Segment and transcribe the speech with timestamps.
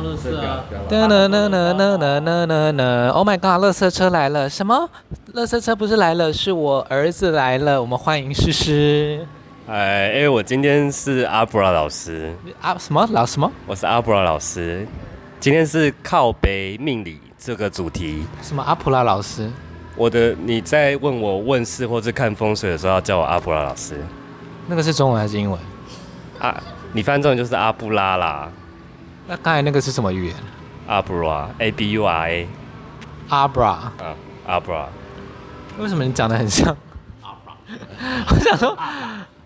[0.00, 0.64] 乐色啊！
[0.88, 3.60] 噔噔噔噔噔噔噔噔！Oh my god！
[3.60, 4.48] 乐色车来了！
[4.48, 4.88] 什么？
[5.34, 7.78] 乐色车不是来了，是我儿子来了。
[7.78, 9.26] 我们欢迎诗诗。
[9.66, 12.34] 哎，因为我今天是阿布拉老师。
[12.62, 13.52] 阿什么老什么？
[13.66, 14.86] 我是阿布拉老师。
[15.38, 18.26] 今天是靠北命理这个主题。
[18.40, 19.50] 什么阿普拉老师？
[19.94, 24.00] 我的你在问我问事或者看风水的时候，要叫我阿布拉老师。
[24.66, 25.60] 那个是中文还是英文？
[26.38, 26.58] 啊，
[26.94, 28.50] 你翻中文就是阿布拉啦。
[29.26, 30.36] 那刚才那个是什么语言？
[30.86, 32.48] 阿布拉，A B U R A。
[33.28, 33.68] 阿布拉。
[33.68, 33.94] 啊，
[34.46, 34.88] 阿布拉。
[35.78, 36.76] 为什么你长得很像？
[37.22, 37.56] 阿布拉。
[38.28, 38.76] 我想说，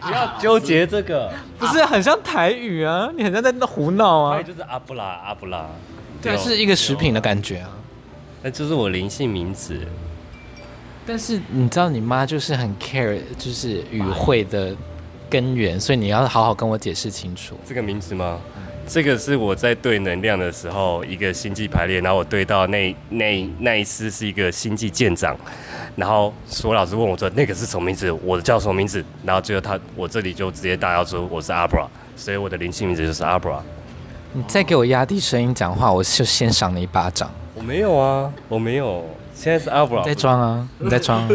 [0.01, 3.11] 不要纠结这个，不是很像台语啊？
[3.17, 4.43] 你很像在那胡闹啊？
[4.43, 5.67] 就是阿布拉，阿布拉。
[6.23, 7.71] 对，是一个食品的感觉啊。
[8.43, 9.79] 那就是我灵性名字。
[11.07, 14.75] 但是你知道，你妈就是很 care，就是语汇的
[15.31, 17.57] 根源，所以你要好好跟我解释清楚。
[17.65, 18.41] 这个名字吗？
[18.89, 25.37] 这个是我在对能量的时候一个星际排列，然后我对到那那那一丝是一个星际舰长，
[25.97, 33.61] 然后所老师问我说那个是什么名字，我的叫什么名字，然后最后他我这里就直接大叫说我是阿布拉，所以我的灵性名字就是阿布拉。
[34.33, 37.29] 你再给我压低声音讲话，我就先赏你一巴掌。
[37.55, 40.03] 我没有啊，我没有，现在是阿布拉。
[40.05, 41.29] 在装啊，你在装啊。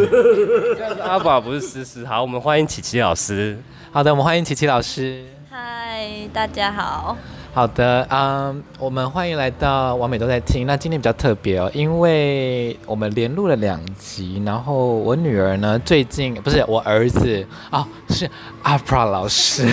[0.78, 2.06] 现在是阿布拉不是思思。
[2.06, 3.60] 好，我们欢迎琪琪老师。
[3.92, 5.26] 好的，我们欢迎琪琪老师。
[5.50, 7.18] 嗨，大家好。
[7.54, 10.66] 好的，嗯，我们欢迎来到完美都在听。
[10.66, 18.30] 那今天比较特别哦，因为我们连录了两集，然后我女儿呢，最近不是我儿子哦，是
[18.64, 19.68] 阿普老师，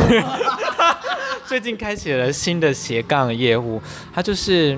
[1.47, 3.81] 最近开启了新的斜杠业务，
[4.13, 4.77] 他就是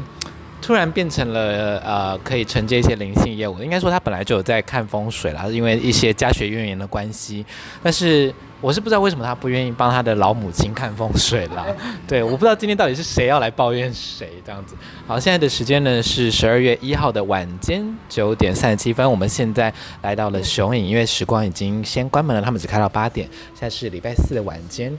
[0.60, 3.62] 突然变成了呃，可以承接一些灵性业务。
[3.62, 7.44] 应该说他本来就有在看风水啦，因为一些家学渊源的关系，
[7.82, 8.32] 但是。
[8.62, 11.64] 我是不知道为什么他不愿意帮他的老母亲看风水啦。
[12.06, 14.76] 对，我不知道今天到底是谁要来抱怨谁这样子。
[15.06, 19.72] 好，现在的时间呢是十二月一号的晚间九点三十七分，我们现在
[20.02, 23.26] 来到了雄影，因为时光已经先关门了，他们只开到八点。
[23.54, 24.94] 现在是礼拜四的晚间，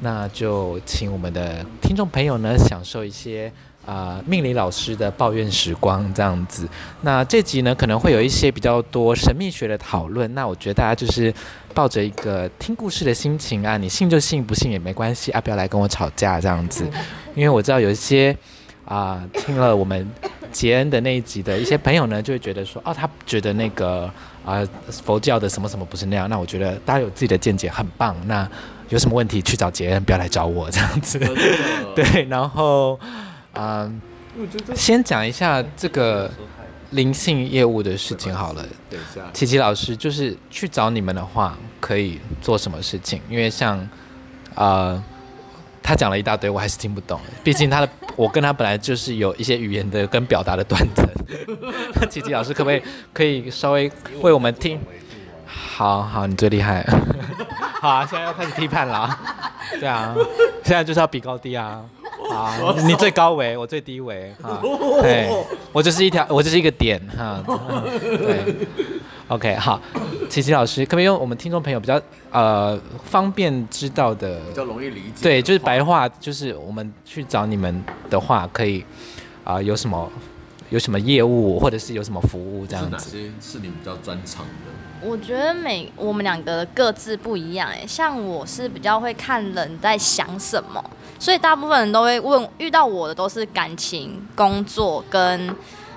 [0.00, 3.50] 那就请我们的听众朋友呢享受一些。
[3.84, 6.68] 啊、呃，命理老师的抱怨时光这样子。
[7.00, 10.32] 那这集呢，可能会有一些比较多神秘学的讨论。
[10.34, 11.34] 那我觉得大家就是
[11.74, 16.88] 抱着一个听故事的心情啊，你信就信，不信也没关系啊，不要来跟我吵架这样子。
[17.34, 18.30] 因为我知道有一些
[18.84, 20.08] 啊、呃，听了我们
[20.52, 24.04] 杰恩的那一集的一些朋友呢，就会觉得说，哦，他觉得那个
[24.44, 24.68] 啊、呃、
[25.04, 26.30] 佛教的什么什么不是那样。
[26.30, 28.14] 那我觉得大家有自己的见解，很棒。
[28.26, 28.48] 那
[28.90, 31.18] 有什么问题去找杰恩，不要来找我这样子。
[31.96, 33.00] 对，然后。
[33.54, 33.90] 啊、
[34.36, 36.30] uh，先讲一下这个
[36.90, 38.62] 灵性业务的事情好了。
[38.88, 43.20] 等一下，琪琪老师就是去找你们的话，可以做什么事情？
[43.28, 43.78] 因为像，
[44.54, 45.02] 啊、uh，
[45.82, 47.20] 他讲了一大堆，我还是听不懂。
[47.44, 51.06] 毕竟他的，我跟他本来就是有一些语言的跟表达的断层。
[51.94, 53.90] 那琪琪老师可不可以可以稍微
[54.22, 54.80] 为我们听？
[55.46, 56.86] 好好，你最厉害。
[57.80, 59.18] 好啊，现在要开始批判了。
[59.78, 60.14] 对啊，
[60.64, 61.84] 现在就是要比高低啊。
[62.30, 62.56] 啊，
[62.86, 64.60] 你最高维，我最低维，哈，
[65.00, 65.28] 对，
[65.72, 68.56] 我就是一条，我就是一个点，哈，对
[69.28, 69.80] ，OK，好，
[70.28, 72.00] 琪琪老师，可不可以用我们听众朋友比较
[72.30, 78.80] 呃方便知道的，比较容易理解，对，就是白话，就是我们去找你们的话，可以
[79.44, 80.10] 啊、呃，有什么
[80.70, 82.90] 有什么业务，或者是有什么服务这样子？
[82.90, 84.72] 哪些是你比较专长的？
[85.04, 90.82] 我觉得每我们两个各自不一样，哎，像我是比较会看人在想什么。
[91.18, 95.48] 所以大部分人都会问，遇到我的都是感情、工作跟，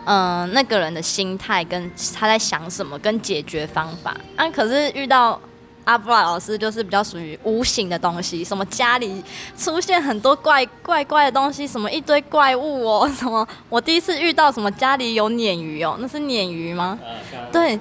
[0.05, 4.15] 嗯、呃，那个人的心态跟他在想什么，跟解决方法。
[4.35, 5.39] 啊，可是遇到
[5.83, 9.23] 阿布拉老师，就是比较属于无形的东西，什么家里
[9.57, 16.99] 出现很多怪怪怪的东西，什么一堆怪物哦， 什么我第一次遇到什么家里有鲶鱼哦，那是鲶鱼吗？
[17.03, 17.05] 啊、
[17.51, 17.79] 对。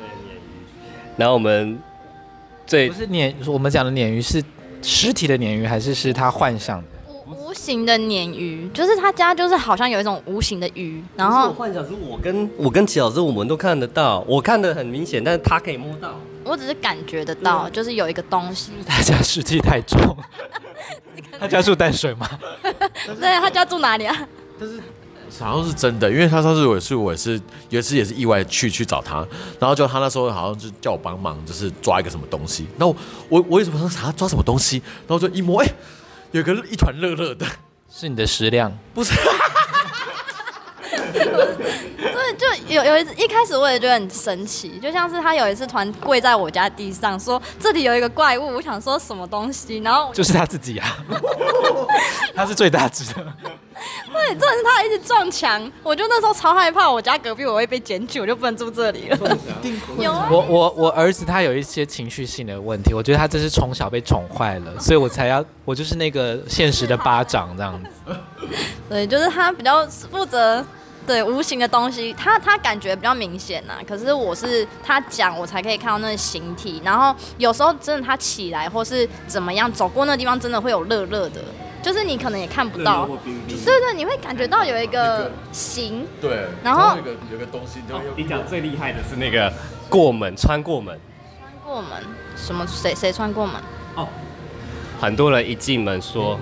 [1.17, 1.79] 然后我们
[2.67, 4.43] 最不是鲶，我们讲的鲶鱼是
[4.83, 6.85] 实体的鲶鱼，还是是他幻想的？
[7.27, 18.73] 无形的鲶鱼，就是他家就是好像有一种无形的鱼，然后幻想是我跟我跟齐老师我们都看得到，我看得很明显，但是他可以摸到，我只是感觉得到，就是有一个东西。
[18.87, 20.17] 他家湿气太重，
[21.41, 22.29] 他家住淡水吗？
[23.21, 24.29] 对，他家住哪里啊？
[24.59, 24.81] 但是
[25.39, 27.41] 好像是真的，因为他上次我也是我也是
[27.71, 29.27] 有一次也是意外去去找他，
[29.59, 32.95] 然后就他那时候好像就叫我帮忙，就是抓一个什么东西，然后
[33.29, 35.75] 我我为什么说啥抓什么东西，然后就一摸，哎、欸。
[36.33, 37.47] 有个一团热热的，
[37.89, 38.77] 是你的食量？
[38.93, 39.13] 不是。
[42.13, 50.99] 对，就有有一次，一开始我也觉得很神奇，就像是他有一次团跪在我家地上，说这里有一个怪物，我想说什么东西，然后 就是他自己啊，
[52.35, 53.25] 他是最大只的。
[54.13, 59.39] 对，真的是他一直撞墙，我就那时候超害怕，我家隔壁我会被检举，我就不能住这里了。
[59.99, 68.17] 有啊，我我我儿子他有一些情绪性的问题，我觉得他这是从小被宠坏了，所以我才要我就是那个现实的巴掌这样子。
[68.89, 70.65] 对，就是他比较负责。
[71.07, 73.81] 对无形的东西，他他感觉比较明显呐、啊。
[73.87, 76.81] 可是我是他讲，我才可以看到那个形体。
[76.85, 81.43] 然后有时候真的他起来或是怎么样，走过那地方真的会有热热的，
[81.83, 83.07] 就是你可能也看不到。
[83.25, 86.07] 冰冰对对，你会感觉到有一个形。
[86.21, 86.47] 对。
[86.63, 89.53] 然后有个有个东西就、哦，你讲最厉害的是那个
[89.89, 90.99] 过门穿过门。
[91.39, 91.91] 穿过门？
[92.37, 92.67] 什么？
[92.67, 93.57] 谁谁穿过门？
[93.95, 94.09] 哦。
[95.01, 96.41] 很多人一进门说，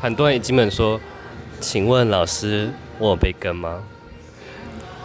[0.00, 0.98] 很多人一进门说，
[1.60, 2.70] 请问老师。
[3.00, 3.82] 我有被跟吗？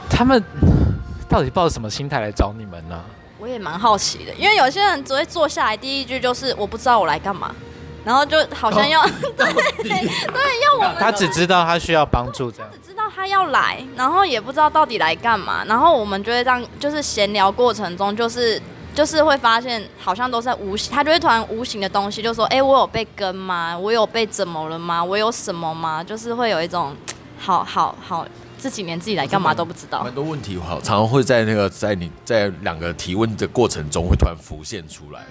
[0.09, 0.43] 他们
[1.27, 3.01] 到底抱着什么心态来找你们呢？
[3.39, 7.55] 我也蛮好奇的，因为有些人只会坐下来，第一句就是我不知道我来干嘛，
[8.03, 10.95] 然后就好像要、哦、 对对要我们。
[10.99, 12.69] 他只知道他需要帮助，这样。
[12.73, 18.61] 只知道他要来，然后也不知道到底来干嘛，然后我们就会这样，就是闲聊过程中，就是
[18.93, 23.77] 就是会发现好像都在无形，他就会突然无形的东西就说：“哎，我有被跟吗？
[23.77, 25.03] 我有被怎么了吗？
[25.03, 26.93] 我有什么吗？”就是会有一种。
[27.37, 28.27] 好好好，
[28.57, 30.03] 这几年自己来干嘛都不知道。
[30.03, 35.21] 很多问题，好，常常会在那个在你在两个提问的过程中会突然浮现出来，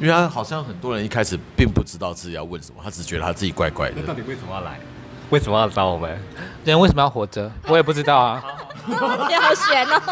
[0.00, 3.96] 因为他好像很多人一开始并不知道自己要问什么，他只觉得他自己怪怪的。
[4.00, 4.78] 那到底为什么要来？
[5.30, 6.16] 为什么要找我们？
[6.64, 7.50] 人为什么要活着？
[7.66, 8.44] 我也不知道啊。
[8.86, 10.02] 也好悬哦。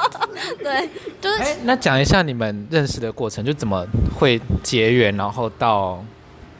[0.58, 0.88] 对，
[1.20, 1.38] 就是。
[1.43, 3.87] 欸，那讲一下你们认识的过程，就怎么
[4.19, 6.02] 会结缘，然后到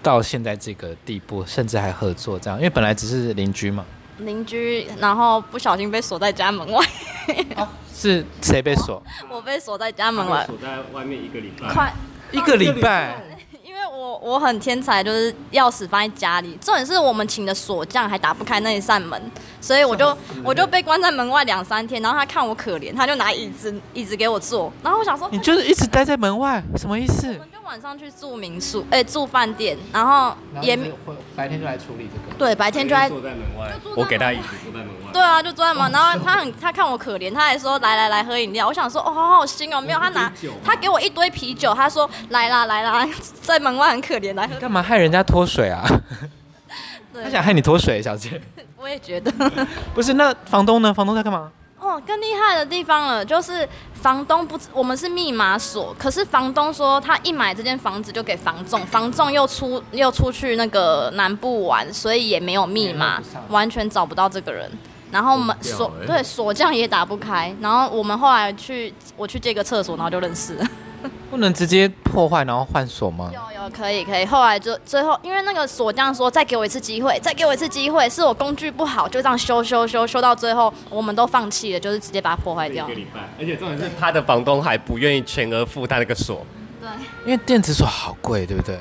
[0.03, 3.85] 到现在这个地步，甚至还合作这样，因为本来只是邻居嘛。
[4.25, 6.85] 邻居，然后不小心被锁在家门外。
[7.57, 9.03] 哦、 是谁被锁？
[9.31, 11.69] 我被锁在家门外，锁在外面一个礼拜。
[11.73, 11.93] 快
[12.31, 13.23] 一个礼拜。
[13.63, 16.59] 因为我我很天才，就是钥匙放在家里。
[16.61, 19.31] 重点是我们请的锁匠还打不开那一扇门，
[19.63, 20.15] 所以我就
[20.45, 22.03] 我就被关在门外两三天。
[22.03, 24.71] 然后他看我可怜，他就拿椅子椅子给我坐。
[24.83, 27.29] 然后我想说，你就是一直待在门外，什么意思？
[27.29, 30.93] 我们就晚上去住民宿，哎、欸，住饭店，然后也会
[31.37, 32.37] 白天就来处理这个。
[32.37, 35.13] 对，白天就来坐在门外，我给他椅子坐在门外。
[35.13, 38.67] 对啊，就坐在门，然后他很他看我可怜，他还说来来来喝饮料。
[38.67, 40.33] 我想说哦，好好心哦，没有他拿
[40.65, 43.07] 他给我一堆啤酒，他说来啦来啦，
[43.41, 44.59] 在门外很可怜来喝。
[44.59, 45.85] 干嘛害人家脱水啊？
[47.13, 48.41] 他想害你脱水，小姐。
[48.77, 49.33] 我也觉得。
[49.95, 50.93] 不是，那房东呢？
[50.93, 51.51] 房东在干嘛？
[51.79, 64.71] 哦，更厉害的地方了，就是房东不，我们是密码锁，可是房东说他一买这间房子就给房仲，房仲又出又出去那个南部玩，所以也没有密码，完全找不到这个人。
[65.11, 70.67] 然后门锁对锁匠也打不开，然后我们后来去我去借个厕所，然后就认识了。
[71.31, 73.31] 不能直接破坏然后换锁吗？
[73.33, 82.87] 有有可以可以，后来就最后因为那个锁匠说再给我一次机会，再给我一次机会，是我工具不好，就这样修修修修到最后我们都放弃了，就是直接把它破坏掉。
[82.87, 86.45] 一个礼拜，而且重点是他的房东还不愿意全额付他那个锁。
[86.81, 86.89] 对，
[87.25, 88.79] 因为电子锁好贵，对不对？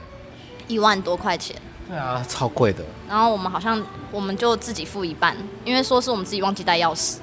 [0.67, 1.55] 一万多块钱。
[1.87, 2.83] 对啊，超贵的。
[3.09, 3.81] 然后我们好像
[4.11, 5.35] 我们就自己付一半，
[5.65, 7.17] 因为说是我们自己忘记带钥匙，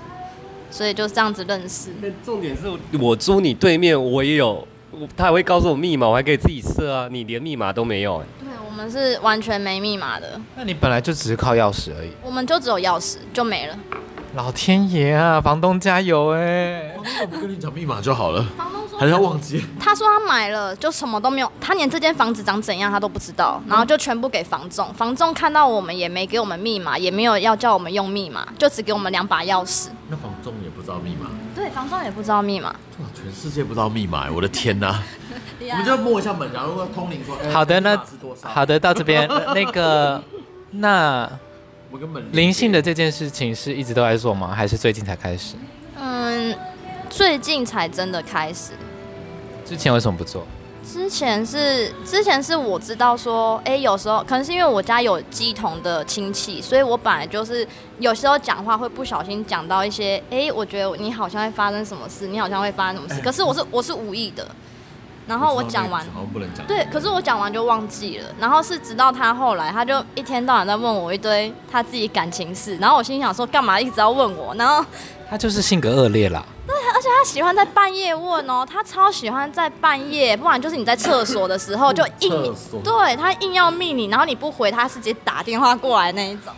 [0.70, 1.90] 所以就这样子认识。
[2.24, 2.62] 重点是
[2.98, 4.66] 我租你对面，我也有。
[5.16, 7.08] 他还会告诉我密码，我还可以自己设啊。
[7.10, 8.24] 你连密码都没有哎。
[8.40, 10.40] 对，我们是完全没密码的。
[10.56, 12.10] 那你本来就只是靠钥匙而已。
[12.22, 13.76] 我们就只有钥匙就没了。
[14.34, 16.94] 老天爷啊，房东加油哎！
[17.22, 18.44] 我不跟你讲密码就好了。
[18.56, 19.64] 房东说还是要忘记。
[19.80, 24.92] 他说他买了就什么都没有，他连这间房子长怎样他都不知道，然后就全部给房仲。
[24.92, 29.88] 房仲看到我们也没给我们密码，也没有要叫我们用密码，就只给我们两把钥匙。
[30.08, 31.30] 那房仲也不知道密码。
[31.68, 32.74] 对，房东也不知道密码。
[33.14, 35.02] 全世界不知道密码，我的天哪！
[35.60, 37.36] 我们就摸一下门，然后通灵说。
[37.52, 38.02] 好的，那
[38.42, 40.22] 好的，到这边 那个
[40.70, 41.30] 那
[42.32, 44.54] 灵性的这件事情是一直都在做吗？
[44.54, 45.56] 还是最近才开始？
[46.00, 46.56] 嗯，
[47.10, 48.72] 最近才真的开始。
[49.66, 50.46] 之前为什么不做？
[50.90, 57.66] 之前是之前是我知道说，哎，有时候可能是因为我家有鸡同的亲戚，所以我本来就是
[57.98, 64.46] 有时候讲话会不小心讲到一些，哎，我觉得你好像会发生什么事，你好像会发生什么事，可是我是我是无意的。
[65.26, 66.02] 然后我讲完，
[66.66, 68.24] 对，可是我讲完就忘记了。
[68.40, 72.78] 然后是直到他后来，他就一天到晚在问我一堆他自己感情事。
[72.78, 74.54] 然后我心想说，干嘛一直要问我？
[74.54, 74.82] 然后
[75.28, 76.42] 他就是性格恶劣啦。
[76.66, 82.52] 对，而且他喜欢在半夜问哦，他超喜欢在半夜，不然就是你在厕所的时候就硬，
[82.82, 86.52] 对，他硬要密你，然后你不回，他是直接打电话过来那一种。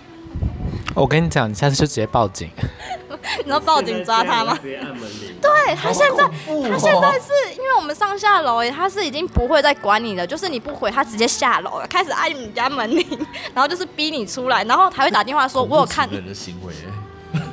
[0.94, 2.50] 我跟你讲，你下次就直接报警。
[3.36, 4.58] 你知道报警抓他吗？
[4.62, 5.36] 直接按门铃。
[5.42, 13.06] 对他现在，哦他现在是因为我们上下楼，他是已经不会再管你了，就是你不回，他直接下楼了，开始按你家门铃，
[13.52, 16.72] 然后就是逼你出来，然后还会打电话说，我有看，人的行为。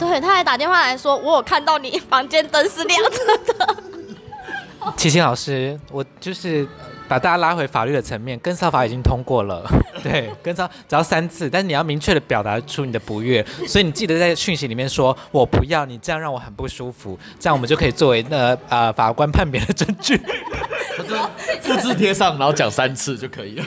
[0.08, 3.76] 对，他还打电话来说，我有看到你房间灯是亮着的。
[4.96, 6.66] 琪琪老师，我就是
[7.10, 9.70] 把大家拉回法律的层面，跟骚法已经通过了，
[10.02, 20.22] 对，跟骚只要三次，但是你要明确的表达出你的不悦，所以你记得在讯息里面说我不要你这样让我很不舒服，这样我们就可以作为那、呃法官判别的证据。
[21.62, 23.66] 复制贴上，然后讲三次就可以了。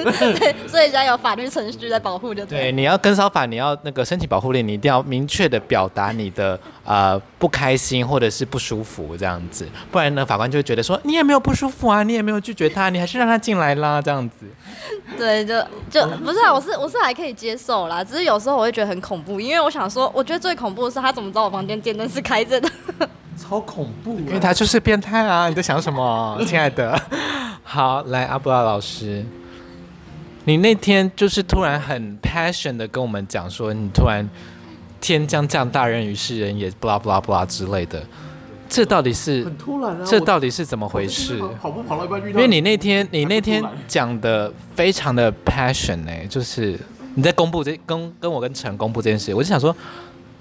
[0.02, 14.46] 对，所以只要有法律程序在保护，就对，你要跟骚法，你要那个申请保护令，你一定要明确的表达你的呃不开心或者是不舒服这样子，不然呢，法官就会觉得说你也没有不舒服啊，你也没有拒绝他，你还是让他进来啦这样子。
[15.18, 15.54] 对，就
[15.90, 22.70] 就不是啊，我是我是还可以接受啦，只是有时候我会觉得很恐怖，因为我想说，我觉得最恐怖的是他怎么知道我房间电灯是开着的。
[23.40, 25.48] 超恐怖、啊，因为他就是变态啊！
[25.48, 27.00] 你在想什么， 亲爱的？
[27.62, 29.24] 好，来阿布拉老师，
[30.44, 34.28] 你那天就是突然很 passion 的跟我们讲说，你突然
[35.00, 38.02] 天将降大任于世人也，blah blah blah 之类的，
[38.68, 40.04] 这到底是很突然啊！
[40.04, 41.38] 这到底是怎么回事？
[41.62, 46.78] 跑步跑到一半遇到，因为你那天你那天讲的非常的 passion 哎、欸，就是
[47.14, 49.74] 你在公布这跟跟我跟陈公布这件事，我就想说。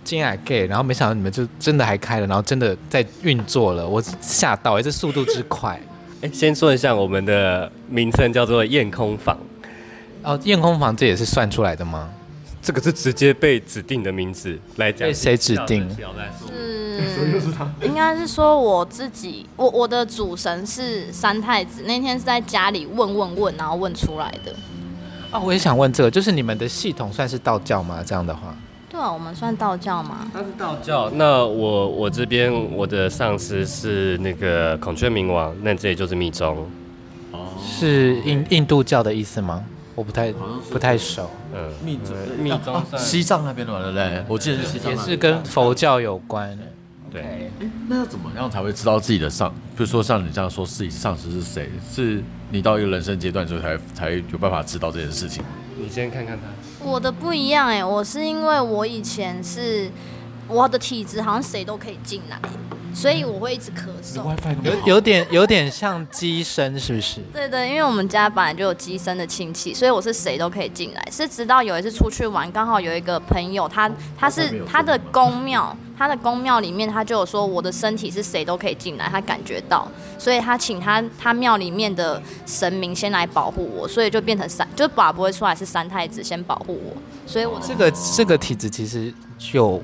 [0.03, 5.79] 今天 gay，然后没想到你们就真的还开了，然后真的在运作了，我吓到哎，这速度之快！
[6.21, 9.37] 哎，先说一下我们的名称叫做验空房。
[10.21, 12.09] 哦，验空房这也是算出来的吗？
[12.61, 15.07] 这个是直接被指定的名字来讲。
[15.07, 15.89] 被谁指定？
[16.45, 16.99] 是，
[17.81, 24.51] 应该是说我自己，我我的主神是三太子，那天是在家里问问问，然后问出来的。
[25.31, 28.03] 啊、哦，我也想问这个，就是你们的系统算是道教吗？
[28.05, 28.53] 这样的话？
[28.99, 30.29] 对啊，我们算道教吗？
[30.33, 31.09] 他是道教。
[31.11, 36.69] 那我我这边我的上司是那个孔雀明王，那这里就是密宗。
[37.31, 39.63] 哦，是印印度教的意思吗？
[39.95, 40.33] 我不太
[40.69, 41.29] 不太熟。
[41.55, 44.25] 嗯，密宗密宗西藏那边的嘛，对不对？
[44.27, 46.59] 我记得是西藏，也是跟佛教有关。
[47.09, 47.49] 对。
[47.87, 49.49] 那要怎么样才会知道自己的上？
[49.77, 51.69] 比如说像你这样说，自己上司是谁？
[51.89, 55.41] 是你到一个人生阶段之后才才有办法知道这件事情？
[55.77, 56.43] 你先看看他。
[56.83, 59.89] 我的不一样哎、我是因为我以前是
[60.47, 62.39] 我的体质好像谁都可以进来，
[62.93, 64.23] 所以我会一直咳嗽。
[64.63, 67.21] 有有点有点像鸡声，是不是？
[67.33, 71.07] 对对，因为我们家本来就有鸡声的亲戚，所以我是谁都可以进来。
[71.11, 89.81] 是直到有一次出去玩，刚好有一个朋友，他他是他的宫庙，他的宫庙里面他就有说我的身体是谁都可以进来，他感觉到，所以他请他他庙里面的神明先来保护我，所以就变成三，就是把不会出来是三太子先保护我，所以我这个这个体质其实就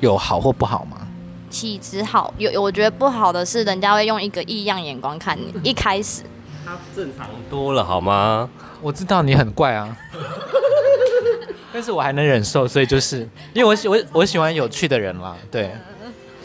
[0.00, 0.97] 有好或不好吗？
[1.58, 6.22] 体质好有，我觉得不好的是人家会用一个异样眼光看你，一开始
[6.64, 8.48] 他正常多了好吗？
[8.80, 9.96] 我知道你很怪啊。
[11.74, 15.72] 但是我还能忍受，所以就是因为我喜我我喜欢有趣的人啦，对，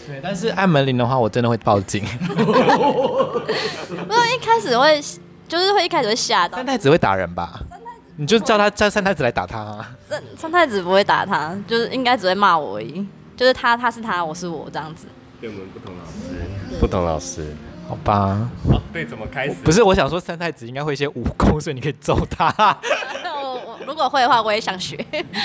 [0.07, 0.19] 对。
[0.23, 2.03] 但是按门铃的话，我真的会报警。
[2.27, 2.53] 不
[4.13, 4.99] 是一开始会，
[5.47, 6.57] 就是会一开始会吓到。
[6.57, 7.59] 三太子会打人吧？
[8.15, 9.91] 你就叫他叫三太子来打他啊。
[10.09, 13.05] 三三太子不会打他，就是应该只会骂我而已。
[13.35, 15.07] 就是他他是他，我是我这样子。
[15.41, 17.55] 对我们不同老师，不同老师，
[17.87, 18.49] 好吧。
[18.69, 19.55] 哦，对，怎么开始？
[19.63, 22.47] 不是，我想说三太子应该会一些武功，所以你可以揍他。
[23.35, 24.95] 我如果会的话，我也想学。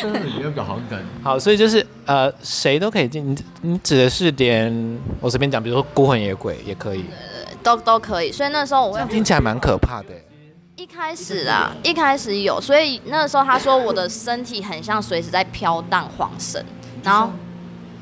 [0.00, 0.98] 真的，你有个好梗。
[1.22, 3.28] 好，所以就是呃，谁都可以进。
[3.28, 7.04] 你你指的是连我随便讲，比如说孤魂野鬼也可以，
[7.62, 8.30] 都都可以。
[8.30, 10.08] 所以那时候我会听起来蛮可怕的。
[10.76, 16.64] 一开始啊，一开始有，所以那时候他说我的身体很像随时在飘荡晃神，
[17.02, 17.32] 然后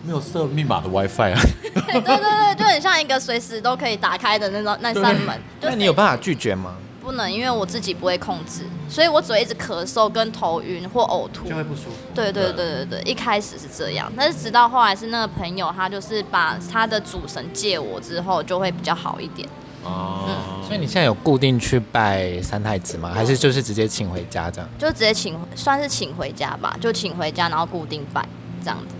[0.06, 1.40] 没有设密码的 WiFi 啊。
[1.74, 5.38] 对对对，就很像一个随时都可以打开的那种那扇门。
[5.60, 6.76] 那你有办法拒绝吗？
[7.02, 11.90] 不能，因为我自己不会控制，所以我只会一直咳嗽、跟头晕或呕吐，就会不舒服。
[12.12, 19.48] 对对对对对，一开始是这样，但是直到后来是那个朋友，他就是把他的主神借我之后，就会比较好一点。
[19.84, 23.12] 哦、嗯，所以你现在有固定去拜三太子吗？
[23.14, 24.68] 还是就是直接请回家这样？
[24.76, 28.26] 就直接请，算是请回家吧，就请回家，然后固定拜
[28.60, 28.96] 这样子。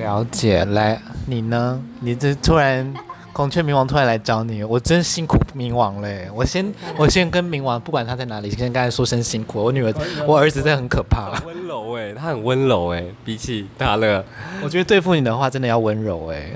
[0.00, 1.80] 了解，来，你呢？
[2.00, 2.92] 你这突然。
[3.32, 6.28] 孔雀冥王突然来找你，我真辛苦冥王嘞！
[6.34, 6.66] 我先
[6.98, 9.62] 我先跟冥王，不管他在哪里，先跟他说声辛苦。
[9.62, 9.94] 我女儿，
[10.26, 11.40] 我儿子真的很可怕。
[11.46, 14.22] 温柔哎，他很温柔哎，比起大乐，
[14.62, 16.50] 我觉得对付你的话，真的要温柔哎，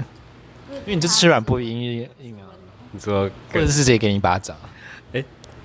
[0.85, 1.81] 因为你就吃软不硬
[2.21, 2.51] 硬啊。
[2.91, 4.55] 你说，或者是直接给你一巴掌？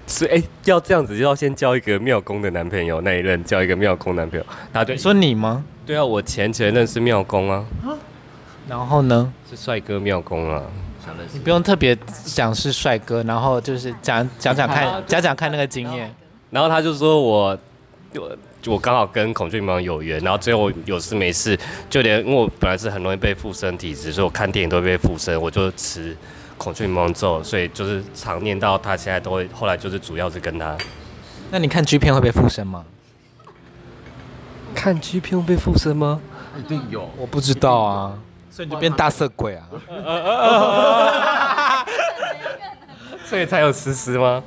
[0.09, 4.45] 哎，是哎，要这样子就要先交一个妙公的男朋友，那一任交一个妙公男朋友。
[4.73, 5.63] 答对，说你吗？
[5.85, 7.63] 对啊，我前前任是妙公啊。
[8.67, 9.31] 然后呢？
[9.49, 10.63] 是帅哥妙公啊。
[11.33, 16.13] 你不用特别讲是帅哥，然后就是讲讲讲看， 讲讲看那个经验。
[16.51, 17.57] 然后他就说我，
[18.15, 18.37] 我
[18.67, 21.57] 我刚好跟孔雀明王有缘，然后最后有事没事，
[21.89, 26.15] 就连因为我本来是很容易被附身体质，所以我看电影都会被附身，我就持
[26.59, 30.77] 孔雀明王咒，所以就是常念到他现在都会，后来就是主要是跟他。
[31.49, 32.85] 那你看 G 片会被附身吗？
[34.75, 36.21] 看 G 片会被附身吗？
[36.57, 38.19] 一定有，我不知道啊。
[38.51, 39.63] 所以你就变大色鬼啊？
[43.25, 44.43] 所以才有思思吗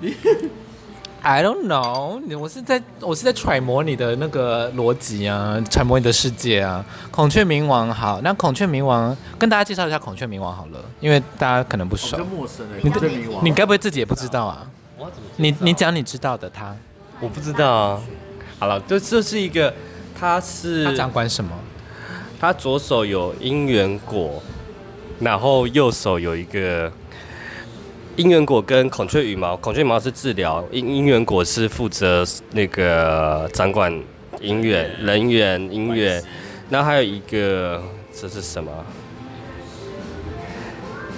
[1.24, 6.84] ？I don't know，我是在我是在揣摩你的那个逻辑啊，揣摩你的世界啊。
[7.10, 12.18] 孔雀明王好，那孔雀明王跟大家介绍一下孔雀明王好了，因为大家可能不熟。
[12.24, 14.66] 陌生的孔雀明王，你该不会自己也不知道啊？
[15.36, 16.76] 你你讲你知道的他，
[17.20, 18.00] 我不知道啊。
[18.58, 19.72] 好了，就这是一个，
[20.18, 21.50] 他是他掌管什么？
[22.38, 24.42] 他左手有姻缘果，
[25.20, 26.92] 然后右手有一个
[28.16, 29.56] 姻缘果跟孔雀羽毛。
[29.56, 33.92] 孔雀羽毛是治疗，姻姻缘果是负责那个掌管
[34.40, 36.22] 姻缘、人缘、姻缘。
[36.70, 38.70] 然后还有一个，这是什么？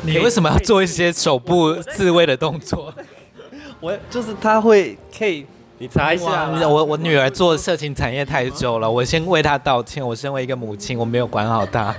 [0.03, 2.93] 你为什么要做一些手部自慰的动作？
[3.81, 5.45] 我就是他会可以。
[5.79, 10.07] 你查一下，我我女儿做色情产业太久了，我先为她道歉。
[10.07, 11.95] 我身为一个母亲，我没有管好她。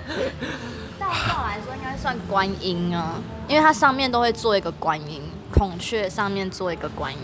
[1.00, 1.67] 道歉来说应该
[2.08, 3.16] 算观音啊，
[3.50, 5.22] 因为它上面都会做一个观音，
[5.54, 7.20] 孔雀上面做一个观音。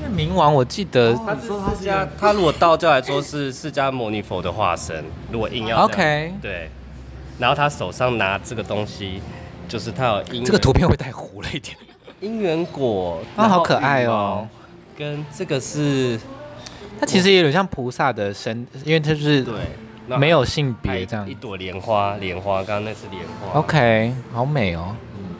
[0.00, 6.70] 因为冥王，我记得他是释迦，他如果道教来说是释迦牟尼佛的化身，如果硬要 OK 对，
[7.38, 9.20] 然后他手上拿这个东西，
[9.68, 10.22] 就是他有。
[10.46, 11.76] 这个图片会太糊了一点。
[12.22, 14.48] 姻缘果，啊，好可爱哦。
[14.96, 16.18] 跟这个是，
[16.98, 19.54] 它其实也有点像菩萨的身，因为它就是对，
[20.18, 21.28] 没有性别这样。
[21.28, 23.60] 一朵莲花，莲花，刚刚那是莲花。
[23.60, 24.96] OK，好美哦。
[25.18, 25.36] 嗯，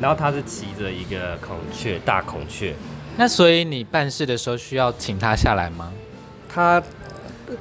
[0.00, 2.74] 然后他是骑着一个孔雀，大孔雀。
[3.16, 5.92] 那所以你办事的时候需要请他下来吗？
[6.48, 6.82] 他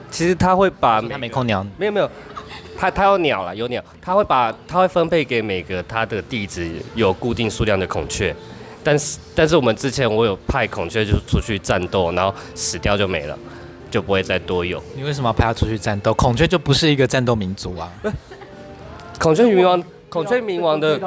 [0.09, 2.09] 其实他会把，他没空鸟，没有没有，
[2.77, 8.35] 他他有鸟了，有鸟，他会把他会分配给每个他的弟子有固定数量的孔雀。
[8.83, 13.37] 但是，但是我们之前我有派孔雀就出去战斗，然后死掉就没了，
[13.93, 14.81] 就不会再多有。
[14.95, 16.11] 你为什么要派他出去战斗？
[16.15, 17.91] 孔雀就不是一个战斗民族啊！
[19.19, 20.99] 孔雀冥王， 孔雀冥王的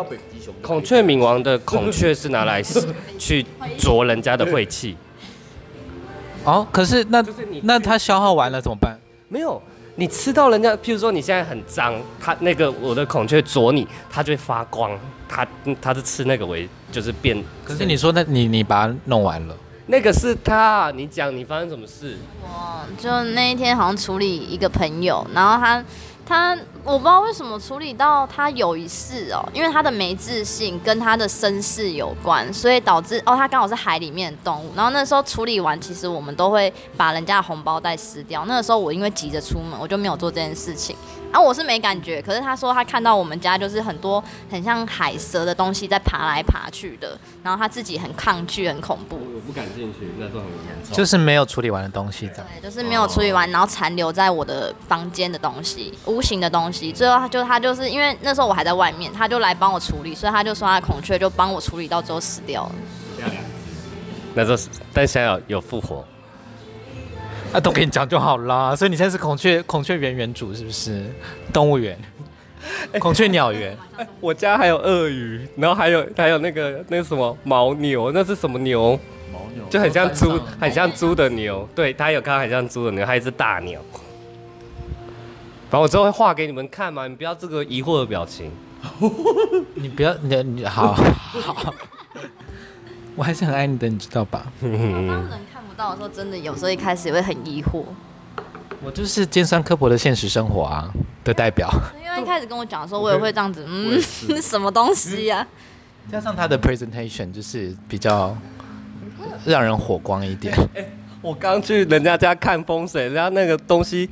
[0.63, 2.63] 孔雀冥王的孔雀是拿来
[3.19, 3.45] 去
[3.77, 4.97] 啄人家的晦气。
[6.47, 7.21] 哦，可是那
[7.63, 8.97] 那它消耗完了怎么办？
[9.29, 9.61] 没有，
[9.97, 14.97] 你吃到人家，譬如说你现在很脏，它那个我的孔雀啄你，它就会发光。
[15.29, 15.45] 它
[15.83, 22.17] 它是吃那个为就是变，可是你说那你你把它弄完了，那个是他，你讲你发生什么事？
[22.43, 25.85] 我就那一天好像处理一个朋友，然后他。
[26.29, 34.73] 他我不知道为什么处理到他有一世哦，因为他的没自信跟他的身世有关，所以导致哦，他刚好是海里面的动物。
[34.75, 38.45] 然后那时候处理完，其实我们都会把人家的红包袋撕掉。
[38.47, 40.97] 那个时候我因为急着出门，我就没有做这件事情。
[41.33, 49.17] 然后我是没感觉，可是他说他看到我们家就是很多很像海蛇的东西在爬来爬去的，然后他自己很抗拒，很恐怖。
[49.35, 50.97] 我不敢进去，那时候很严重。
[50.97, 55.93] 就是没有处理完的东西，对，就是没有处理完，然后残留在我的房间的东西。
[56.17, 62.73] 无形的东西，最后他就他就是因为那时候我还在外面，他就来帮我处理，所以他就说他的孔雀就帮我处理到最后死掉了。
[64.35, 64.59] 那时候，
[64.95, 66.05] 但现在有有复活，
[67.53, 68.75] 啊，都给你讲就好啦。
[68.75, 71.07] 所以你现在是孔雀孔雀园园主是不是？
[71.53, 71.99] 动物园，
[72.99, 73.77] 孔雀鸟园。
[74.21, 78.99] 我家还有鳄鱼，然后还有还有那个那个什么牦牛，那是什么牛？
[79.33, 81.69] 牦牛就很像猪，很像猪的牛。
[81.75, 83.81] 对，他有看到很像猪的牛，还有一只大鸟。
[85.69, 88.51] 反正我之后会画给你们看嘛，你不要这个疑惑的表情。
[89.75, 91.75] 你不要，你你好好，
[93.17, 94.47] 我还是很爱你的，你知道吧？
[94.61, 97.83] 当人看不到的时候，真的有时候一开始也会很疑惑。
[98.85, 100.89] 我就是尖酸刻薄的现实生活啊
[101.25, 101.69] 的代表。
[102.01, 104.01] 因为一开始跟我讲的时候，我也会这样子，嗯，
[104.41, 105.49] 什么东西呀、啊？
[106.13, 108.37] 加上他的 presentation 就是比较
[109.45, 110.55] 让人火光一点。
[110.75, 114.09] 欸、我刚去人家家看风水，人家那个东西。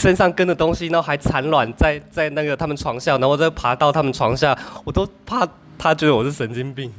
[0.00, 6.90] 身上跟的东西，然后还产卵在在那个他们床下，然后再爬到他们床下，我都怕他觉得我是神经病。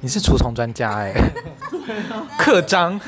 [0.00, 1.12] 你是除虫专家哎，
[2.38, 2.98] 刻章。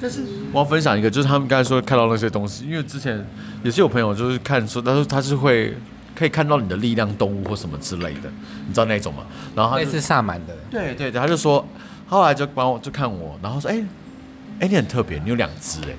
[0.00, 3.24] 但是我要分享一个，就是他们刚才说看到那些东西，因为之前
[3.62, 5.72] 也是有朋友就是看说，他说他是会
[6.16, 8.28] 可以看到你的力量动物或什么之类的，
[8.66, 9.22] 你知道那种吗？
[9.54, 10.54] 然后他类似萨满的。
[10.68, 11.64] 对对对，他就说
[12.08, 15.94] 后来就帮我就看我，然后说哎哎、欸欸、你很特别，你有两只哎。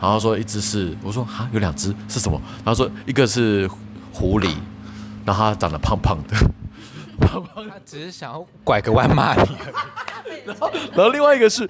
[0.00, 2.40] 然后说一只是，我说哈有两只是什么？
[2.64, 3.68] 然后说一个是
[4.12, 4.54] 狐狸，
[5.24, 6.36] 然后它长得胖胖的，
[7.18, 9.48] 胖胖的，他只是想要拐个弯骂你。
[10.44, 11.68] 然后然后另外一个是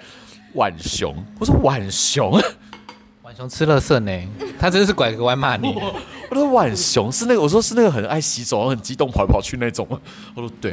[0.55, 2.33] 浣熊，我说浣熊，
[3.23, 5.75] 浣熊吃垃圾呢，他真的是拐个弯骂你。
[6.29, 9.87] 我说浣熊是那个，我说是那个很爱洗手，然后很激动跑来跑去那种。
[10.35, 10.73] 我说对，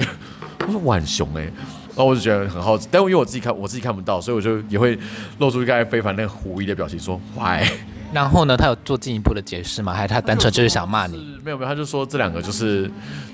[0.66, 1.48] 我说浣熊哎，
[1.96, 4.98] 然后我就觉得很好奇，但因为我自己看我自己看不到，所以我就也会
[5.40, 7.64] 露出刚才非凡那个狐疑的表情，说 why？
[8.14, 9.92] 然后呢，他有做进一步的解释吗？
[9.92, 11.18] 还是他单纯就是想骂你？
[11.44, 12.90] 没有没有，他就说这两个就是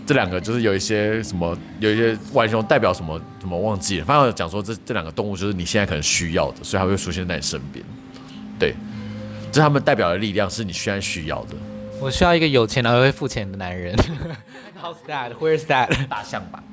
[0.06, 7.84] 这两个就是有一些什么，有一些浣熊代表什么什么忘记了，反正讲说这这两个动物就是你现在可能需要的，所以它会出现在你身边。
[8.58, 8.74] 对，
[9.52, 11.56] 这他们代表的力量是你现在需要的。
[12.02, 13.96] 我需要一个有钱然后会付钱的男人。
[14.82, 15.34] How's that?
[15.34, 16.08] Where's that?
[16.08, 16.64] 大象吧。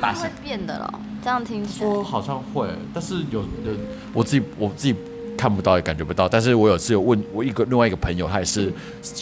[0.00, 1.90] 大象会变的了，这样听起来。
[1.90, 3.72] 说好像会，但是有的
[4.12, 4.94] 我自己我自己
[5.36, 6.28] 看不到也感觉不到。
[6.28, 8.72] 但是我有次有问我一个另外一个朋友，他也是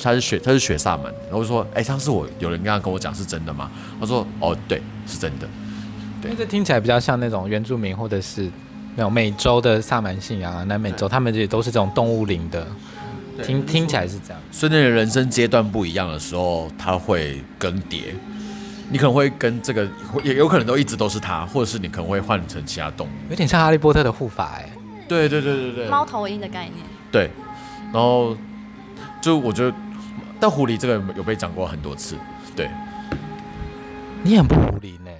[0.03, 3.71] 他是学他是学萨满，然后我说哎，上次我有人刚刚跟我讲是真的吗？
[4.01, 5.47] 他说哦对，是真的。
[6.23, 8.51] 对，因为这听起来比较像那种原住民或者是
[8.95, 12.67] 那种美洲的萨满信仰啊，南美洲他们也都是这种动物灵的。
[13.45, 18.15] 听听起来是这样，所以那个人生阶段不一样的时候，它会更迭。
[18.89, 19.85] 你可能会跟这个，
[20.23, 24.71] 也有可能都一直都是它，或者是你可能会换成其他动物，有点像哈利波特的护法哎。
[25.09, 26.77] 对对对对对，猫头鹰的概念。
[27.11, 27.31] 对，
[27.93, 28.37] 然后
[29.21, 29.75] 就我觉得，
[30.39, 32.17] 但狐狸这个有被讲过很多次。
[32.55, 32.71] 对，
[34.23, 35.11] 你很不狐狸呢，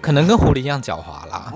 [0.00, 1.54] 可能跟狐狸一样狡猾啦。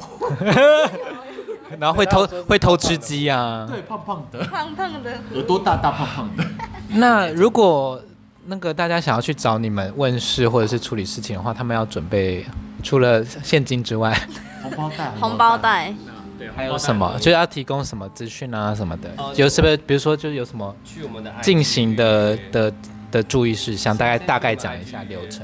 [1.78, 6.44] 然后会偷会偷吃鸡啊，对，胖胖的，胖胖的，耳朵大大胖胖的。
[6.96, 8.00] 那如果
[8.46, 12.44] 那个大家想要去找你们问事或者是处理事情的话，他们要准备
[12.82, 14.16] 除了现金之外，
[14.62, 15.94] 红包袋， 红包袋，
[16.38, 17.14] 对，还有什么？
[17.16, 19.10] 就是要提供什么资讯啊什么的？
[19.34, 19.76] 有是不是？
[19.78, 22.72] 比如说，就是有什么去我们的进行的的
[23.10, 25.40] 的注意事项，大概大概讲一下流程。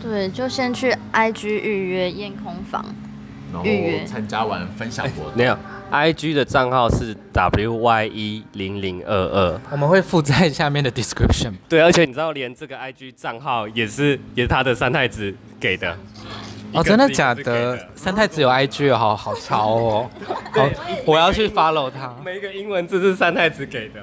[0.00, 2.84] 对，就先去 IG 预约验空房。
[3.64, 5.56] 预约参加完分享活动，没有
[5.90, 11.52] ，IG 的账号是 WYE 零零二二，我们会附在下面的 description。
[11.68, 15.96] 对，而且你知道，连这个 IG 账号也是也是他的三太子给的。
[16.72, 17.78] 哦，真的假的？
[17.94, 20.10] 三太子有 IG 哦，好好潮哦。
[20.52, 20.68] 好，
[21.04, 22.14] 我要去 follow 他。
[22.24, 24.00] 每一个英文字是三太子给的。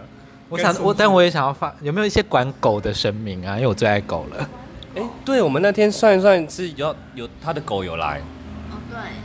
[0.50, 3.56] 我想我，但我也想要发，有没有一些管狗的声明啊？
[3.56, 4.50] 因为我最爱狗了。
[4.96, 8.22] 哎，对，我们那天算一算是有有他的狗有来。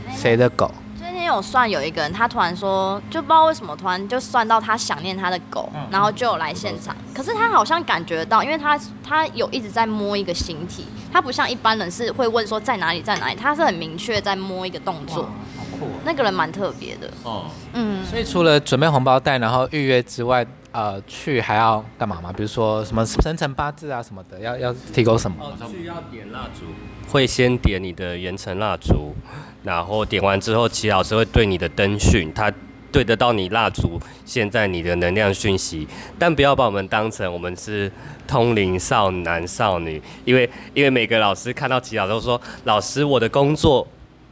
[0.05, 0.71] 对，谁的狗？
[0.97, 6.93] 今天有算有一个人，他突然说，就不知道为什么突然就算到他想念他的狗，嗯、然后就有来现场。
[7.13, 15.23] 可是他好像感觉到，因为他他有一直在摸一个形体，他不像一般人是会问说在哪里在哪里，他是很明确在摸一个动作。
[15.57, 15.89] 好酷、哦！
[16.03, 17.09] 那个人蛮特别的。
[17.23, 18.03] 哦，嗯。
[18.05, 22.33] 所以除了准备红包袋，然后预约之外，呃，去还要干嘛吗？
[22.35, 25.37] 比如说什么生辰八字啊什么的，要要提供什么？
[25.39, 26.65] 哦，去要点蜡烛，
[27.09, 29.15] 会先点你的盐橙蜡烛。
[29.63, 32.51] 然后点完之后，齐老师会对你的灯讯，他
[32.91, 35.87] 对得到你蜡烛现在你的能量讯息，
[36.19, 37.89] 但不要把我们当成我们是
[38.27, 43.87] 通灵少男少女，因为 因为每个老师看到齐老师都说，老师我的工作，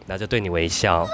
[0.07, 1.07] 然后就对你微笑，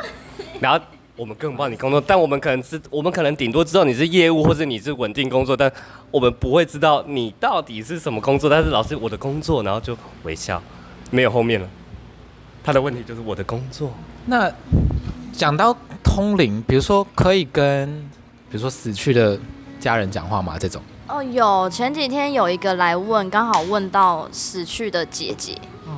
[0.59, 0.83] 然后
[1.19, 5.69] 我们根本不知道你工作，但我们可能是我们可能顶多知道你是业务或者你是稳定工作，但
[6.11, 10.61] 我们不会知道你到底是什么工作，但是老师我的工作，然后就微笑，
[11.11, 11.67] 没有后面了。
[12.63, 13.91] 他的问题就是我的工作。
[14.27, 14.49] 那
[15.33, 17.89] 讲到通灵，比如说可以跟，
[18.49, 19.37] 比如说死去的
[19.77, 20.57] 家人讲话吗？
[20.57, 20.81] 这种？
[21.09, 21.69] 哦，有。
[21.69, 25.57] 前几天有一个来问，刚好问到死去的姐姐。
[25.85, 25.97] 嗯。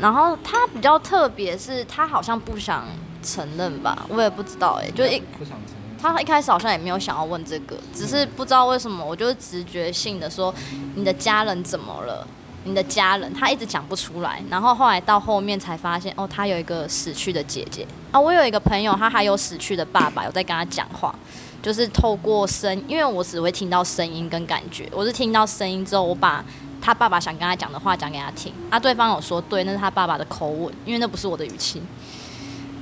[0.00, 2.86] 然后他比较特别，是他好像不想
[3.22, 4.06] 承认吧？
[4.08, 5.82] 我也不知道哎、欸，就一不想承认。
[6.00, 10.52] 他一开始好像也没有想要问这个，只是不知道为什么，我就是直觉性的说，
[10.96, 12.26] 你的家人怎么了？
[12.64, 18.20] 你的家人，他一直讲不出来，然后后来到后面才发现，哦，他有一个死去的姐姐啊。
[18.20, 21.12] 我有一个朋友，他还有死去的爸爸，有在跟他讲话，
[21.60, 26.44] 就是透过声，因为我只会听到声音跟感觉，我是听到声音之后，我把
[26.80, 31.82] 他爸爸想跟他讲的话讲给他听，啊，对方有说对，那是他爸爸的口吻，因为那不是我的语气，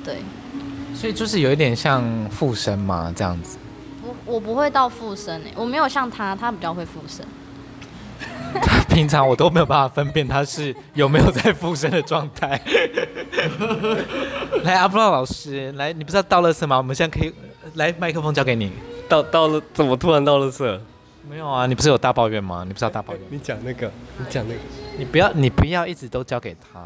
[0.04, 0.18] 对，
[0.94, 3.58] 所以就是有一点像附身嘛，这样子。
[4.02, 7.24] 我我不会到附身诶，我没有像他，他比较会附身。
[8.88, 12.60] 平常我都没有办法分辨他是有没有在附身的状态。
[14.64, 16.76] 来，阿布拉老师，来，你不是要倒垃圾吗？
[16.76, 17.32] 我们现在可以
[17.74, 18.72] 来，麦克风交给你。
[19.08, 20.80] 倒倒了，怎么突然倒垃圾？
[21.28, 22.64] 没有啊，你不是有大抱怨吗？
[22.66, 23.22] 你不是要大抱怨？
[23.30, 24.60] 你讲那个，你讲那个，
[24.98, 26.80] 你不要，你不要一直都交给他。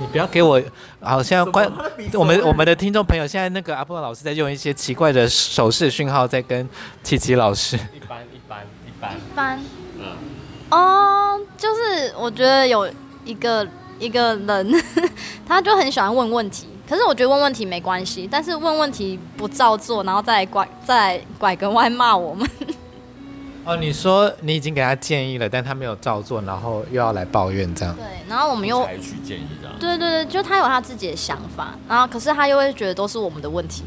[0.00, 0.60] 你不要给我，
[1.02, 1.70] 好像关
[2.14, 6.66] 我们我们的听众朋友，现在那个阿波老师在用一些奇怪的手势讯号，在跟
[7.02, 7.76] 琪琪老师。
[7.76, 9.60] 一般一般一般一般。
[9.98, 10.06] 嗯。
[10.70, 12.90] 哦，就是我觉得有
[13.26, 13.66] 一个
[13.98, 14.84] 一个人，
[15.46, 22.48] 他就很喜欢问问题，可是我觉得问问题没关系，但是问问题不照做，然后再拐再拐个弯骂我们。
[23.70, 27.94] 哦，你说你已经给他建议了，但他没有照做，然后又要来抱怨这样。
[27.94, 29.78] 对，然后我们又采取建议这样。
[29.78, 33.84] 对对对，就他有他自己的想法，然后可是他又会觉得都是我们的问题。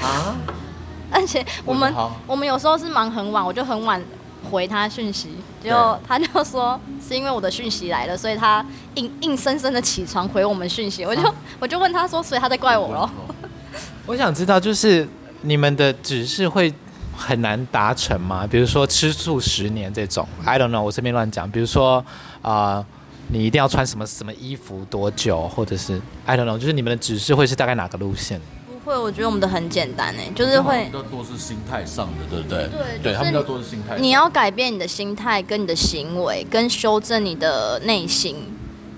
[0.00, 0.36] 啊？
[1.10, 1.92] 而且我们
[2.24, 4.00] 我们有时候是忙很晚，我就很晚
[4.48, 13.10] 回他讯息，就他就说是因为我的讯息来了，所以他硬硬生生的起床回我们讯息，我就、啊、我就问他说，所以他在怪我喽。
[14.06, 15.08] 我想知道，就是
[15.40, 16.72] 你们的指示会。
[17.20, 18.46] 很难达成吗？
[18.50, 21.48] 比如说吃素十年这种，I don't know，我随便乱讲。
[21.48, 22.04] 比如说
[22.40, 22.86] 啊、呃，
[23.28, 28.40] 你一定要穿什么什么衣服多久，或者是 I don't know，就是你们的指示会是大概哪个路线？
[28.66, 32.68] 不会，我觉得我们的很简单诶，就是会比较多是心态上的，对不对？
[32.68, 33.98] 对，对他们比较多是心态。
[33.98, 38.36] 你要改变你的心态，跟你的行为，跟修正你的内心。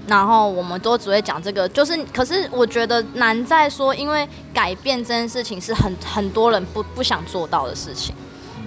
[0.06, 8.14] 然后我们都只会讲这个，就是可是我觉得难在说，因为改变这件事情是很很多人不不想做到的事情，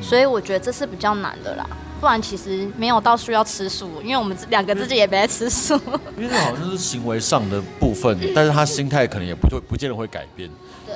[0.01, 1.67] 所以我觉得这是比较难的啦。
[1.99, 5.73] 不然其实没有到需要吃素，因为我们两个自己也没在吃素。
[6.17, 10.49] 因为这好像是行为上的部分，但是他心态可能也不会不见得会改变。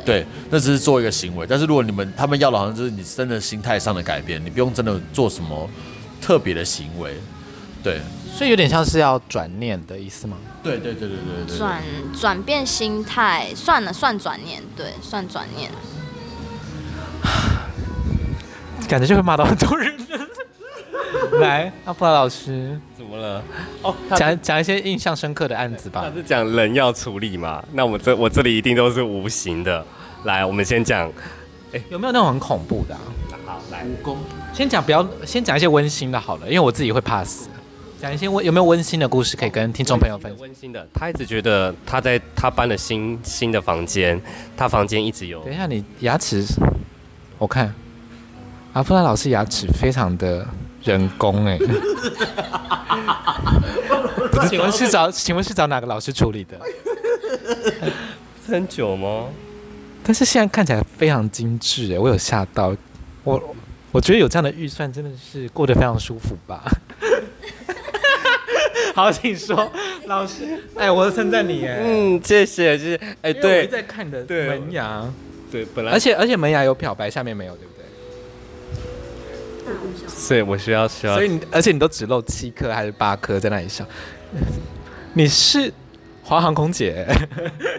[0.06, 1.48] 对，那只是做一个行为。
[1.50, 5.68] 但是如果你们他们要的好像就是你真的心态上的改变，你不用真的做什么
[6.22, 7.16] 特别的行为，
[7.82, 8.00] 对。
[8.32, 10.38] 所以有点像是要转念的意思吗？
[10.64, 11.58] 对对对对对对。
[11.58, 11.82] 转
[12.18, 15.70] 转变心态，算了，算转念，对，算转念。
[18.88, 19.94] 感觉就会骂到很多人。
[21.42, 23.44] 来，阿布拉老师，怎么了？
[23.82, 26.06] 哦，讲讲一些印象深刻的案子吧。
[26.10, 27.64] 他是讲人要处理嘛？
[27.74, 29.86] 那我这我这里一定都是无形的。
[30.24, 31.12] 来，我们先讲，
[31.74, 33.02] 哎，有没有那种很恐怖的啊？
[33.46, 34.16] 好，来，蜈蚣。
[34.54, 37.50] 先讲不要，先讲一些温馨的好了，因为我自己会怕死。
[38.00, 40.40] 讲一些温有没有温馨的故事可以跟听众朋友分享？
[40.40, 44.20] 温馨的，他一直觉得他在他搬了新新的房间，
[44.56, 45.44] 他房间一直有。
[45.44, 46.46] 等一下，你牙齿，
[47.38, 47.76] 我看
[48.72, 50.48] 阿布拉老师牙齿非常的
[50.82, 51.60] 人工哎。
[54.48, 56.58] 请问是找请问是找哪个老师处理的？
[58.48, 59.26] 很久吗？
[60.04, 62.74] 但是现在看起来非常精致哎，我有吓到。
[63.26, 63.56] 我
[63.92, 66.64] 我觉得有这样的预算，真的是过得非常舒服吧。
[69.00, 69.72] 好，请说，
[70.08, 70.62] 老师。
[70.76, 71.80] 哎，我称赞你哎。
[71.82, 73.00] 嗯，谢谢，谢谢。
[73.22, 73.62] 哎，对。
[73.62, 75.10] 我在看你的门牙。
[75.50, 75.94] 对，本来。
[75.94, 77.74] 而且而且门牙有漂白，下面没有，对不
[79.64, 80.06] 对？
[80.10, 81.14] 所以我需要需要。
[81.14, 83.86] 所以你，而且你都只露七颗还是八颗在那里笑？
[85.16, 85.72] 你是
[86.22, 87.08] 华航空姐。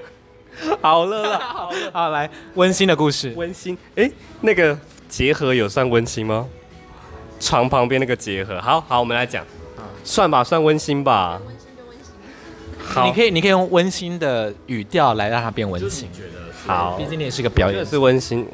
[0.80, 3.30] 好了啦，好了，好来，温馨的故事。
[3.36, 3.76] 温馨。
[3.96, 6.48] 哎，那个结合有算温馨吗？
[7.38, 8.58] 床旁边那个结合。
[8.58, 9.44] 好好，我们来讲。
[10.04, 11.40] 算吧，算温馨吧。
[11.46, 12.12] 温馨就温馨。
[12.82, 16.08] 好，你可以，你可以用温馨的语调来让它变温馨。
[16.66, 18.46] 好，毕竟你也是个表演，是温馨。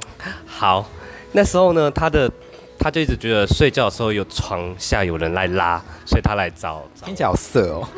[0.47, 0.89] 好，
[1.33, 2.31] 那时候呢，他的
[2.79, 6.87] 他就一直觉得睡觉的时候有床下有人来拉，所以他来找。
[7.05, 7.89] 听角色哦。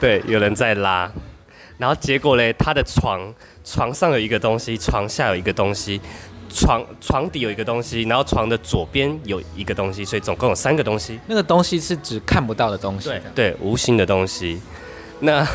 [0.00, 1.10] 对，有人在拉，
[1.78, 6.00] 然后结果嘞，他的床床上有一个东西，床下有一个东西。
[6.48, 11.18] 床床底有一个东西，然后床的左边有一个东西，所以总共有三个东西。
[11.26, 13.08] 那个东西是指看不到的东西。
[13.08, 14.60] 对对，无形的东西。
[15.20, 15.46] 那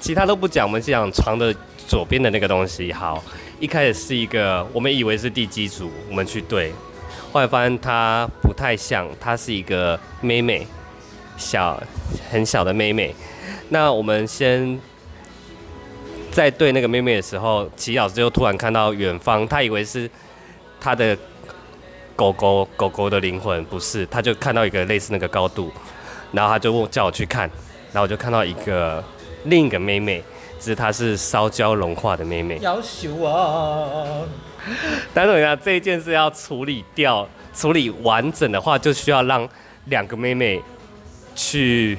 [0.00, 1.54] 其他都不讲，我们讲床的
[1.86, 2.92] 左边的那个东西。
[2.92, 3.22] 好，
[3.60, 6.72] 一开始是一个，我们以为是地基组，我们去对，
[7.32, 10.66] 后来发现它不太像，它是一个妹妹，
[11.36, 11.82] 小
[12.30, 13.14] 很小的妹妹。
[13.68, 14.80] 那我们先。
[16.32, 20.10] 在对那个妹妹的时候，齐老师就突然看到远方，他以为是
[20.80, 21.16] 他的
[22.16, 25.70] 狗狗狗狗的灵魂，不是，他就看到一个类似那个高度，
[26.32, 27.42] 然后他就问叫我去看，
[27.92, 29.04] 然后我就看到一个
[29.44, 30.24] 另一个妹妹，
[30.58, 32.58] 只是她是烧焦融化的妹妹。
[32.62, 34.22] 要修啊！
[35.12, 39.46] 但是呢，这一件事要处理掉、处理完整的话，就需要让
[39.86, 40.62] 两个妹妹
[41.34, 41.98] 去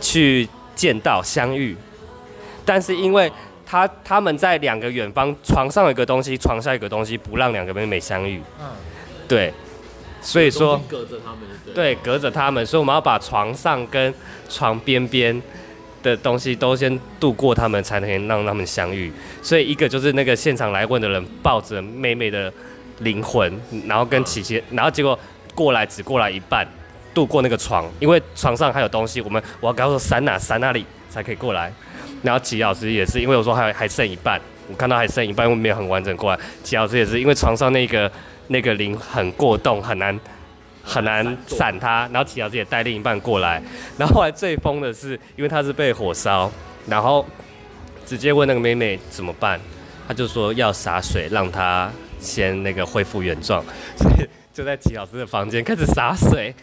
[0.00, 1.76] 去见到相遇。
[2.68, 3.32] 但是因为
[3.64, 8.42] 他他们在两个远方，床上有一个东西，床下有一个东西，不让两个妹妹相遇。
[8.60, 8.66] 嗯，
[9.26, 9.50] 对，
[10.20, 11.40] 所以说隔着他们，
[11.74, 14.12] 对，隔着他们，所以我们要把床上跟
[14.50, 15.42] 床边边
[16.02, 19.10] 的东西都先度过他们，才能让他们相遇。
[19.42, 22.52] 所以一个就是那个现场来问的人抱着妹妹的
[22.98, 25.18] 灵魂，然后跟琪琪，然后结果
[25.54, 26.68] 过来只过来一半，
[27.14, 31.72] 度过那个床，因为床上还有东西，我们我要告诉闪哪闪哪里才可以过来。
[32.22, 36.40] 然后齐老师也是，因为我说还还剩一半，我看到还剩一半，我没有很完整过来。
[36.64, 38.10] 齐老师也是，因为床上那个
[38.48, 40.18] 那个铃很过动，很难
[40.82, 42.08] 很难闪他。
[42.12, 43.62] 然后齐老师也带另一半过来。
[43.96, 46.50] 然后后来最疯的是，因为他是被火烧，
[46.86, 47.24] 然后
[48.04, 49.60] 直接问那个妹妹怎么办，
[50.06, 53.62] 他就说要洒水让他先那个恢复原状，
[53.96, 56.54] 所以就在齐老师的房间开始洒水。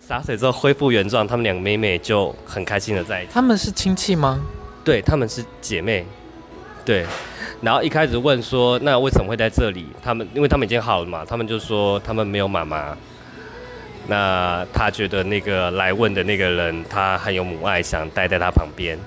[0.00, 3.30] 洒水之后恢复原状，他们两个妹妹就很开心的在一起。
[3.32, 4.40] 他们是亲戚吗？
[4.84, 6.04] 对，他们是姐妹。
[6.84, 7.06] 对，
[7.60, 9.86] 然后一开始问说，那为什么会在这里？
[10.02, 12.96] 他们因为他们已经好了嘛，他们就说他们没有妈妈。
[14.08, 18.98] 那他觉得那个来问的那个人，他很有母爱，想待在他旁边。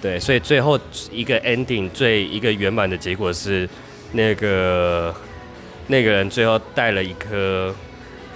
[0.00, 0.78] 对，所以最后
[1.10, 3.68] 一个 ending 最一个圆满的结果是，
[4.12, 5.14] 那个
[5.86, 7.74] 那个人最后带了一颗。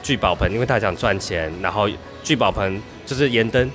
[0.03, 1.87] 聚宝盆，因为他想赚钱，然后
[2.25, 3.71] 聚宝盆就是盐灯，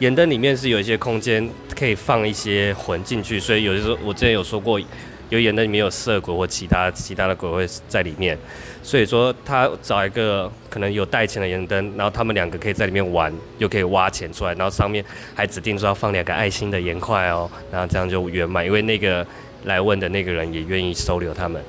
[0.00, 4.80] 盐灯里面是有一些空间可以放一些魂进去，所以有的时候我之前有说过，
[5.28, 8.36] 有盐灯里面有色鬼或其他其他的鬼会在里面，
[8.82, 19.26] 所以说他找一个可能有带钱的盐灯，然后他们两个可以在里面玩，又可以挖钱出来，然后上面还指定说要放两个爱心的盐块哦，然后这样就圆满，因为那个
[19.64, 21.62] 来问的那个人也愿意收留他们，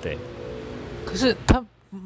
[0.00, 0.16] 对。
[1.04, 1.62] 可是他。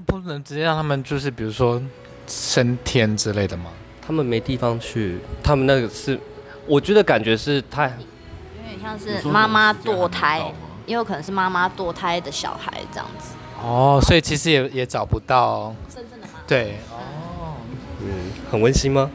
[0.06, 1.80] 不能直接让他们就是比如说
[2.26, 3.70] 升天之类的吗？
[4.10, 6.18] 他们没地方去，他们那个是，
[6.66, 10.52] 我觉得感觉是太有点像是妈妈堕胎，
[10.84, 13.36] 也有可能是妈妈堕胎的小孩这样子。
[13.62, 16.44] 哦，所以其实也也找不到真正的妈妈。
[16.44, 17.54] 对，哦，
[18.00, 19.08] 嗯，很温馨吗？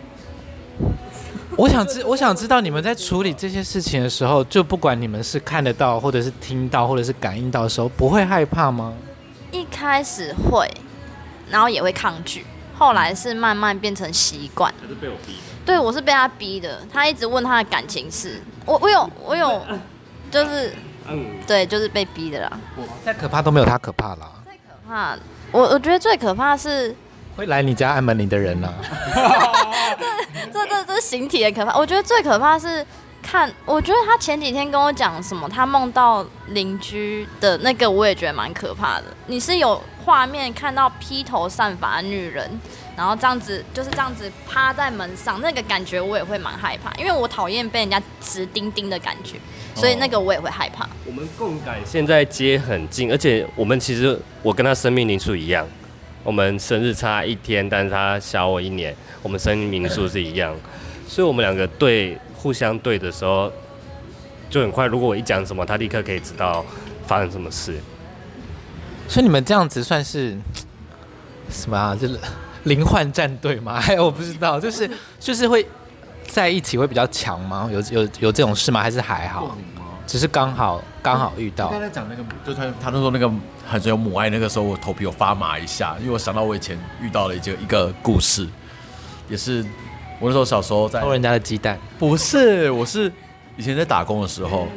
[1.57, 8.93] 我想知，我想知道你们在处理这些事情的时候，就不管你们是看得到，或者是听到，或者是感应到的时候，不会害怕吗？
[9.51, 10.65] 一开始会，
[11.51, 12.45] 然后也会抗拒，
[12.77, 14.73] 后来是慢慢变成习惯。
[14.81, 15.39] 他是被我逼的。
[15.65, 16.81] 对，我是被他逼的。
[16.91, 19.65] 他一直问他的感情事，我我有我有，
[20.29, 20.73] 就是，
[21.07, 22.59] 嗯，对，就是被逼的啦。
[23.03, 24.29] 再可怕都没有他可怕啦。
[24.45, 25.17] 最可怕，
[25.51, 26.95] 我我觉得最可怕是
[27.35, 28.77] 会来你家按门铃的人呢、啊。
[30.53, 31.75] 这这这这形体也可怕。
[31.77, 32.85] 我觉得最可怕是。
[33.25, 39.05] 看，我觉得他前几天跟我讲什么，他梦到邻居的那个，我也觉得蛮可怕的。
[39.25, 42.47] 你是有画面看到披头散发的女人，
[42.95, 49.37] 然后这样子就是这样子趴在门上，那个感觉我也会蛮害怕，因为我讨厌被人家直盯盯的感觉，
[49.73, 50.85] 所以那个我也会害怕。
[50.85, 55.67] 哦，我们共感现在街很近，而且我们其实我跟他生命灵数一样，
[56.23, 60.55] 我们生日差一天，但是他小我一年，我们生命灵数是一样，
[61.07, 62.15] 所以我们两个对。
[62.45, 63.51] 互相对的时候
[64.51, 64.85] 就很快。
[64.85, 66.63] 如果我一讲什么，他立刻可以知道
[67.07, 67.75] 发生什么事。
[69.07, 70.37] 所以你们这样子算是
[71.49, 71.97] 什么啊？
[71.99, 72.19] 就是
[72.65, 73.81] 灵幻战队吗？
[73.81, 74.87] 还有我不知道，就是
[75.19, 75.65] 就是会
[76.27, 77.67] 在一起会比较强吗？
[77.73, 78.79] 有有有这种事吗？
[78.79, 79.57] 还是还好？
[80.05, 81.69] 只是刚好刚好遇到。
[81.69, 83.27] 刚才讲那个，就他他那时候那个
[83.67, 88.47] 很有母爱，那个时候我头皮有发麻一下，因为我想到我以前遇到了一个一个故事，
[89.27, 89.65] 也是。
[90.19, 93.11] 我那时候小时候在偷人家的鸡蛋，不是，我是
[93.57, 94.67] 以前在打工的时候，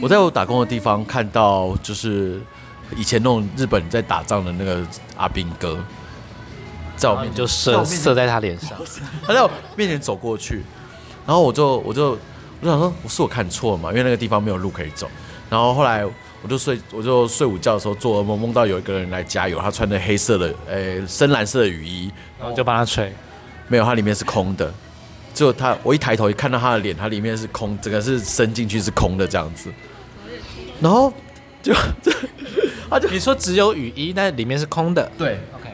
[0.00, 2.40] 我在我打工的地方看到，就是
[2.96, 4.80] 以前那种日本在打仗的那个
[5.16, 5.78] 阿兵哥，
[6.96, 8.78] 在我面前就射射在他脸上，
[9.26, 10.62] 他在我面前走过去，
[11.26, 12.10] 然后我就我就
[12.60, 15.08] 我就想说，我是我看错了嘛，因为那个地方没有路可以走，
[15.50, 23.12] 然后后来我就睡我就睡午觉的时候做噩梦，梦到有一个人来加油，他穿着黑色的诶、欸、深蓝色的雨衣，然后就帮他吹。
[23.68, 24.72] 没有，它里面是空的，
[25.34, 25.76] 只有他。
[25.82, 29.70] 我一抬头一看到他的脸，他里面是空，整个是伸进去是空的这样子。
[30.80, 31.12] 然后
[31.62, 32.10] 就这，
[32.88, 35.10] 他就你说只有雨衣，但里面是空的。
[35.18, 35.68] 对，OK，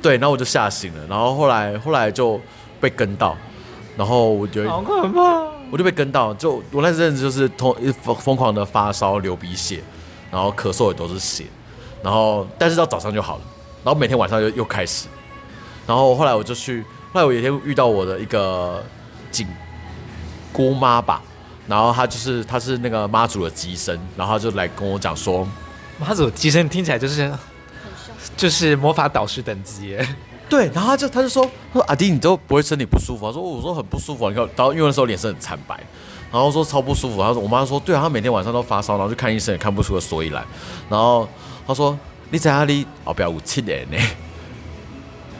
[0.00, 0.12] 对。
[0.18, 2.40] 然后我就吓醒了，然后后来后来就
[2.80, 3.36] 被跟到，
[3.96, 7.48] 然后我觉得好可怕，我就被跟到，就我那阵子就是
[8.02, 9.82] 疯疯狂的发烧、流鼻血，
[10.30, 11.46] 然后咳嗽也都是血，
[12.02, 13.42] 然后但是到早上就好了，
[13.82, 15.08] 然后每天晚上又又开始，
[15.88, 16.84] 然后后来我就去。
[17.12, 18.82] 后来我有一天遇到我的一个
[19.30, 19.46] 警
[20.52, 21.22] 姑妈吧，
[21.68, 25.46] 然后她就是她是那个妈祖的乩身，然后她就来跟我讲说，
[25.98, 27.30] 妈祖乩身听起来就是
[28.36, 30.08] 就是魔法导师等级耶。
[30.48, 35.80] 对，然后他就他就说说阿弟你都不会身体不舒服，他说我说很不舒服，你看，然后因为那时候脸色很惨白，
[36.30, 40.44] 然后说超不舒服，他说我妈说对啊，她每天晚上都发烧，然后去看医生也看不出个所以然，
[40.90, 41.26] 然后
[41.66, 42.86] 他说你在哪里？
[43.04, 43.96] 哦，不要武器的呢。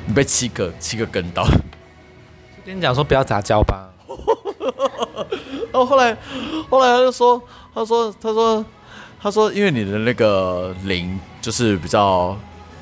[0.07, 1.47] 你被七个七个跟到，
[2.65, 3.89] 跟你讲说不要杂交吧。
[5.73, 6.17] 然后后来
[6.69, 7.41] 后来他就说，
[7.75, 8.65] 他说他说
[9.21, 12.37] 他说，因为你的那个灵就是比较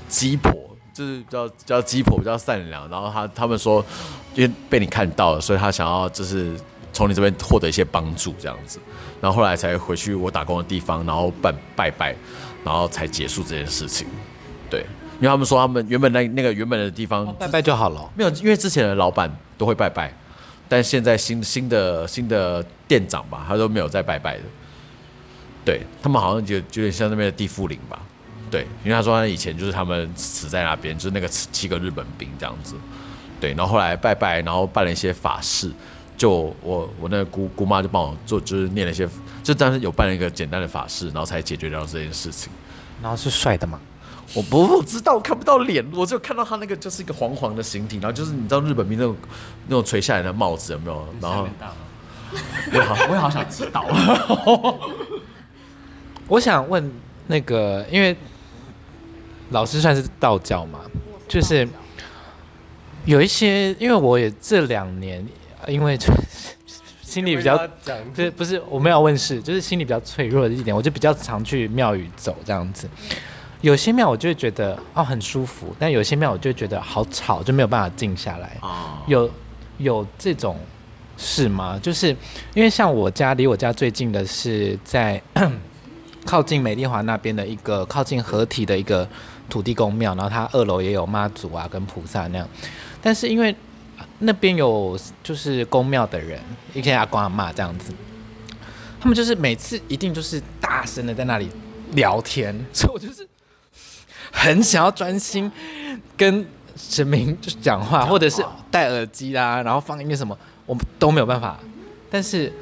[0.08, 0.52] 鸡婆，
[0.92, 2.88] 就是比较比较鸡婆，比较善良。
[2.88, 3.84] 然后他他们说，
[4.34, 6.58] 因为被你看到了，所以他想要就是
[6.92, 8.80] 从你这边获得一些帮助这样子，
[9.20, 12.16] 然后后来才回去我打工的地方，然后拜拜拜，
[12.64, 14.08] 然后才结束这件事情。
[14.68, 14.84] 对，
[15.20, 20.12] 因为他们说他们原本那那个原本的地方拜拜就好了，没有，因为之前的老板都会拜拜，
[20.66, 24.42] 但现在新新的新的店长吧，他都没有再拜拜的。
[25.62, 28.00] 对，他们好像就有点像那边的地缚灵吧。
[28.50, 32.74] 对，因为他说他以前就是他们死在那边，就是那个七个日本兵这样子。
[33.38, 35.70] 对，然后后来拜拜，然后办了一些法事，
[36.16, 36.30] 就
[36.62, 39.06] 我我那个姑姑妈就帮我做，就是念了一些，
[39.42, 42.50] 就当时有办了一个简单的法事，然后才解决掉这件事情。
[43.02, 43.78] 然后是帅的吗？
[44.34, 49.16] 我不我知道，我看不到脸，我就看到他那个就是一个黄黄的形体，然后就是你知道日本兵那种
[49.66, 51.08] 那种垂下来的帽子有没有？
[51.20, 51.48] 然后
[52.72, 53.84] 我也好，我也好想知道。
[56.28, 56.92] 我想问
[57.26, 58.16] 那个，因为
[59.50, 60.78] 老师算是道教嘛，
[61.26, 61.68] 就是
[63.04, 65.26] 有一些，因为我也这两年，
[65.66, 65.98] 因为
[67.02, 67.58] 心里比较，
[68.14, 72.88] 就是不是我没有问事，就是心里比较脆弱的一点，我就比较常去庙宇走这样子。
[73.60, 78.56] 有些庙我就会觉得哦很舒服，但有些庙我就会觉得好吵，就没有办法静下来。
[79.06, 79.30] 有
[79.78, 80.58] 有这种
[81.16, 81.78] 事吗？
[81.82, 82.08] 就是
[82.54, 85.20] 因为像我家离我家最近的是在。
[86.26, 89.08] 靠近美丽华那边的一个靠近合体的一个
[89.48, 92.46] 土地公庙，然后它二楼也有妈祖啊跟菩萨那样，
[93.00, 93.56] 但是因为
[94.18, 96.38] 那边有就是公庙的人，
[96.74, 97.90] 一些阿公阿嬷这样子，
[99.00, 101.48] 他们就是每次一定就是大声的在那里
[101.92, 103.26] 聊天， 所以我就是
[104.32, 105.50] 很想要专心
[106.16, 111.58] 跟神明就是讲话，或者是戴耳机啊，然后放音乐什么，我都没有办法，
[112.10, 112.52] 但是。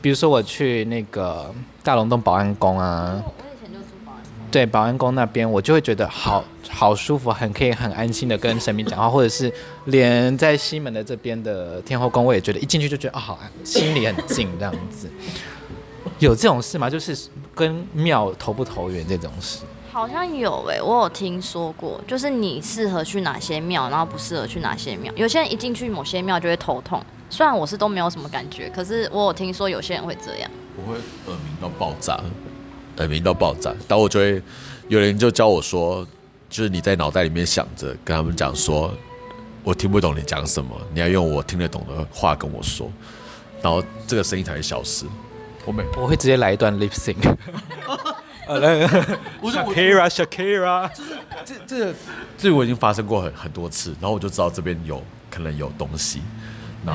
[0.00, 1.52] 比如说我去那个
[1.82, 4.32] 大龙洞保安宫啊，我以前就住保安宫。
[4.48, 9.52] 对，保安宫那边我就会觉得好好舒服，很可以很安心的跟神明讲话，或者是
[9.86, 15.10] 连在西门的这边的天后宫，我也觉得一进去就觉得啊、哦、好安，心里很静这样子。
[16.20, 16.88] 有这种事吗？
[16.88, 19.64] 就是跟庙投不投缘这种事？
[19.90, 25.12] 好像有诶、欸，我有听说过，就是你适合去哪些庙，然后不适合去哪些庙。
[25.16, 27.02] 有些人一进去某些庙就会头痛。
[27.30, 30.50] 虽然我是都没有什么感觉，可是我有听说有些人会这样。
[30.76, 32.20] 我会耳鸣到爆炸，
[32.98, 33.70] 耳鸣到爆炸。
[33.88, 34.42] 然后我就会
[34.88, 36.06] 有人就教我说，
[36.48, 38.92] 就是你在脑袋里面想着跟他们讲说，
[39.64, 42.90] 我听不懂你讲什么，你要用我听得懂的话跟我说，
[43.60, 45.06] 然后这个声音才会消失。
[45.64, 47.16] 我每，我会直接来一段 lip sync。
[48.48, 48.88] 呃，来，
[49.44, 51.10] Shakira，Shakira，就是
[51.44, 51.94] 这这
[52.38, 56.22] 这我已经发生过很很多次，然后我就知道这边有可能有东西。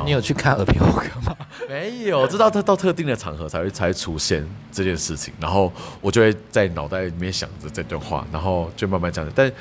[0.06, 1.38] 你有去看耳鼻喉科吗？
[1.70, 9.30] 没有，直到他到特定的场合才会才会出现这件事情，然后我就会在脑袋里面想着这段话，然后就慢慢讲。
[9.36, 9.51] 但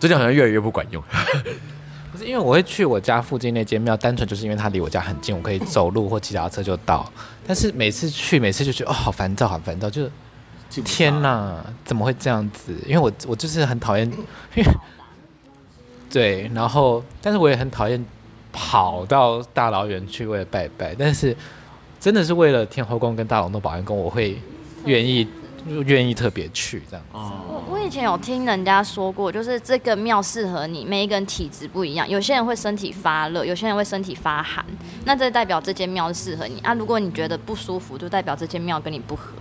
[0.00, 1.02] 最近好像越来越不管用。
[2.10, 7.12] 不是因为我会去我家附近那间庙，单纯就是因为它离我家很近，我可以走路或骑脚踏车就到。
[7.46, 10.10] 但是每次去，每次就觉得哦，好烦躁，好烦躁，就是
[10.82, 12.74] 天哪，怎么会这样子？
[12.86, 14.10] 因为我我就是很讨厌，
[14.54, 14.72] 因为
[16.10, 18.04] 对，然后但是我也很讨厌。
[18.56, 21.36] 跑到大老远去为了拜拜，但是
[21.98, 24.40] 真的是为了天后宫跟大龙峒保安宫，我会
[24.84, 25.26] 愿意
[25.66, 27.04] 愿意特别去这样。
[27.12, 34.64] 我我以前有听人家说过，就是这个庙适合你，每一个人体质不一样，有些人会身体发热，有些人会身体发寒，
[35.04, 36.72] 那这代表这间庙是适合你啊。
[36.74, 39.32] 如果你觉得不舒服，就代表这间庙跟你不合。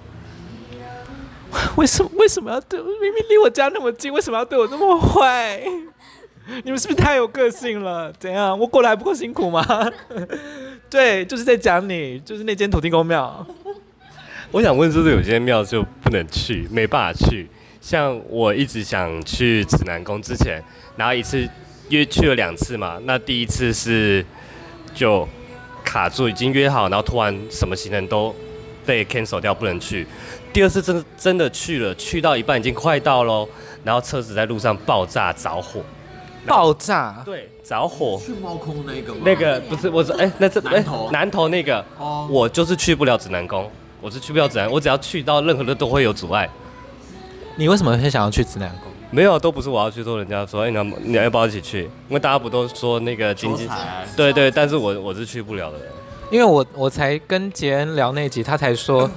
[1.78, 2.80] 为什么为什么要对？
[2.80, 5.62] 明明离我家那么近，为什么要对我这么坏？
[6.66, 8.12] 你们是不是太有个性了？
[8.20, 8.58] 怎样？
[8.58, 9.66] 我过来还不够辛苦吗？
[10.90, 13.46] 对，就是在讲你，就是那间土地公庙。
[14.52, 17.48] 我想问，是不是有些庙就不能去，没办法去？
[17.80, 20.64] 像我一直想去指南宫，之前
[20.96, 21.48] 然后一次
[21.90, 23.00] 约去了两次嘛。
[23.04, 24.26] 那第一次是
[24.94, 25.28] 就
[25.84, 28.36] 卡住，已经约好，然后突然什么行程都
[28.86, 30.06] 被 cancel 掉，不能去。
[30.54, 33.50] 第二次真的真的去了，去到一半已经快到喽，
[33.84, 35.82] 然后车子在路上爆炸着火。
[36.46, 38.20] 爆炸，对，着火。
[38.24, 39.22] 去猫空那个吗？
[39.24, 46.48] 那个不是，我是哎、欸，那这哎，南投那个，哦，我就是去不了指南宫，我是去不了指南，我只要去到任何的都会有阻碍。
[47.56, 48.92] 你为什么会想要去指南宫？
[49.10, 51.84] 没有，都不是我要去，做人家说，哎、欸，你你要不要一起去？
[52.10, 53.68] 因为大家不都说那个经济，
[54.18, 55.88] 对对，但是我我是去不了的人，
[56.30, 59.10] 因为我我才跟杰恩聊那集，他才说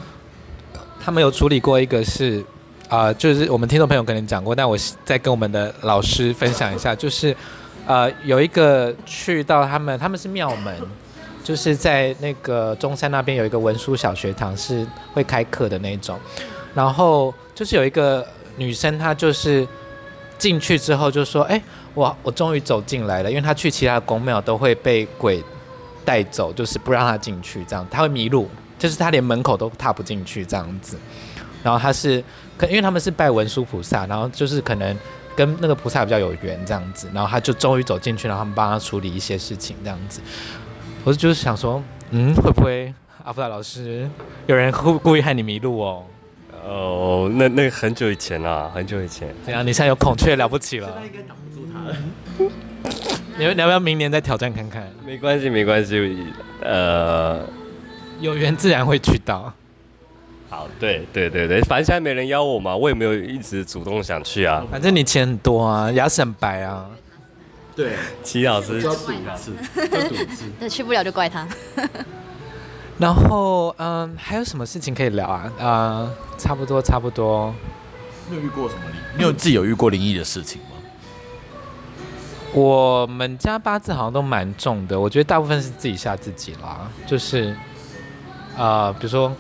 [1.07, 2.45] 他们有处理过一个是。
[2.89, 7.37] 啊、就是我们听众朋友可能讲过，但我再跟我们的老师分享一下，就是，
[7.85, 10.73] 呃，有一个去到他们，他们是庙门，
[11.43, 16.17] 就是在那个中山那边有一个文殊小学堂，是会开课的那种，
[16.77, 18.25] 然后就是有一个
[18.57, 19.67] 女生，她就是
[20.39, 21.61] 进去之后就说，哎，
[21.95, 25.43] 我我终于走进来了，因为她去其他的宫庙都会被鬼
[26.05, 28.49] 带走，就是不让她进去，这样她会迷路，
[28.79, 30.97] 就是他连门口都踏不进去这样子。
[31.63, 32.23] 然后他是，
[32.57, 34.97] 可因为他们是拜文殊菩萨，然后就是可能
[35.35, 40.21] 跟那个菩萨比较有缘这样子，然后他就终于走进去，然后他们帮他处理一些事情这样子。
[41.03, 42.93] 我就是想说，嗯，会不会
[43.25, 44.09] 阿布达老师
[44.47, 46.05] 有人故故意害你迷路哦？
[46.65, 49.33] 哦，那那很久以前啊，很久以前。
[49.45, 49.63] 对啊？
[49.63, 50.89] 你现在有孔雀了不起了？
[50.89, 51.97] 现在应该挡不住他了。
[53.39, 54.89] 你要你要不要明年再挑战看看？
[55.05, 56.27] 没关系，没关系。
[56.63, 57.41] 呃，
[58.21, 59.53] 有缘自然会去到。
[60.49, 64.65] 好，对对对对，反正现在没人邀我嘛，我也没有一直主动想去啊。
[64.71, 66.87] 反正你钱很多啊，牙齿很白啊。
[67.75, 70.45] 对，齐老师就赌一次，就赌一次。
[70.61, 71.47] 那去不了就怪他。
[72.99, 75.53] 然后，嗯，还有什么事情可以聊啊？
[75.59, 77.55] 呃，差不多，差不多。
[78.31, 78.97] 你有遇过什么灵？
[79.19, 80.69] 你有自己有遇过灵异的事情吗？
[82.55, 86.91] 我们家八字好像都蛮重的，我觉得大部分是自己吓自己啦。
[87.07, 87.55] 就是，
[88.57, 89.33] 呃，比如说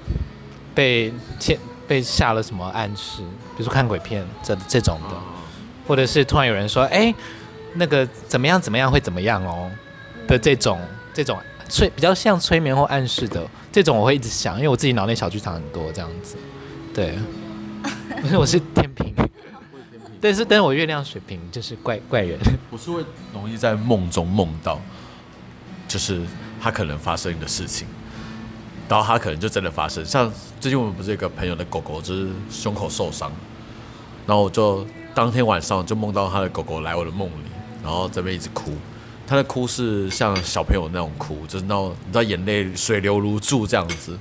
[0.75, 1.59] 被欠
[1.89, 3.23] 被下了什么暗示，
[3.57, 5.17] 比如说看鬼片这这种的，
[5.87, 7.15] 或者是突然有人说，哎，
[7.75, 9.71] 那个怎么样怎么样会怎么样哦
[10.27, 10.81] 的这种
[11.13, 11.39] 这种。
[11.69, 16.37] 催比较像催眠或暗示的这种，我会一直想，因为我自己脑内小剧场很多这样子。
[16.95, 17.19] 对，
[18.23, 19.13] 不是我是天平，
[20.21, 22.39] 但是但是我月亮水瓶就是怪怪人。
[22.71, 23.05] 我是会
[23.35, 24.81] 容易在梦中梦到，
[25.89, 26.23] 就是
[26.63, 27.89] 他可能发生的事情，
[28.89, 30.05] 然后他可能就真的发生。
[30.05, 33.31] 像最近我们不是有一个朋友的狗狗就是胸口受伤，
[34.27, 37.51] 然后我就当天晚上就梦到他的狗狗来我的梦里，
[37.83, 38.73] 然后这边一直哭。
[39.27, 44.17] 他的哭是像小朋友那种哭，就是那种你知道眼泪水流如注这样子。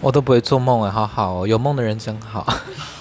[0.00, 2.46] 我都不会做梦哎，好好哦，有梦的人真好。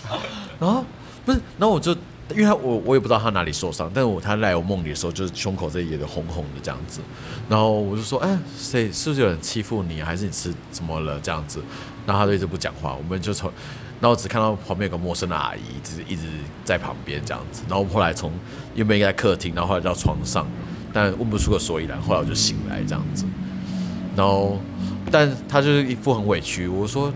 [0.60, 0.84] 然后
[1.26, 1.96] 不是，然后我就
[2.32, 7.02] 因为他我我也不知道他哪里受伤，但是我他来我梦里的时候，就是胸口这里也红红的这样子。
[7.50, 11.60] 然后我就说，哎，谁是不是有人欺负你，还是你吃怎么了这样子？
[12.06, 13.52] 然后他就一直不讲话，我们就从。
[14.00, 16.24] 然后只看到旁边有个陌生的阿姨，一直一直
[16.66, 17.62] 在旁边这样子。
[17.70, 18.32] 然后后来从
[18.74, 20.48] 原本应该在客厅，然后后来到床上，
[20.92, 22.02] 但问不出个所以然。
[22.02, 23.26] 后来我就醒来这样子。
[24.16, 24.60] 然后，
[25.12, 26.68] 但他就是一副很委屈。
[26.68, 27.14] 我说，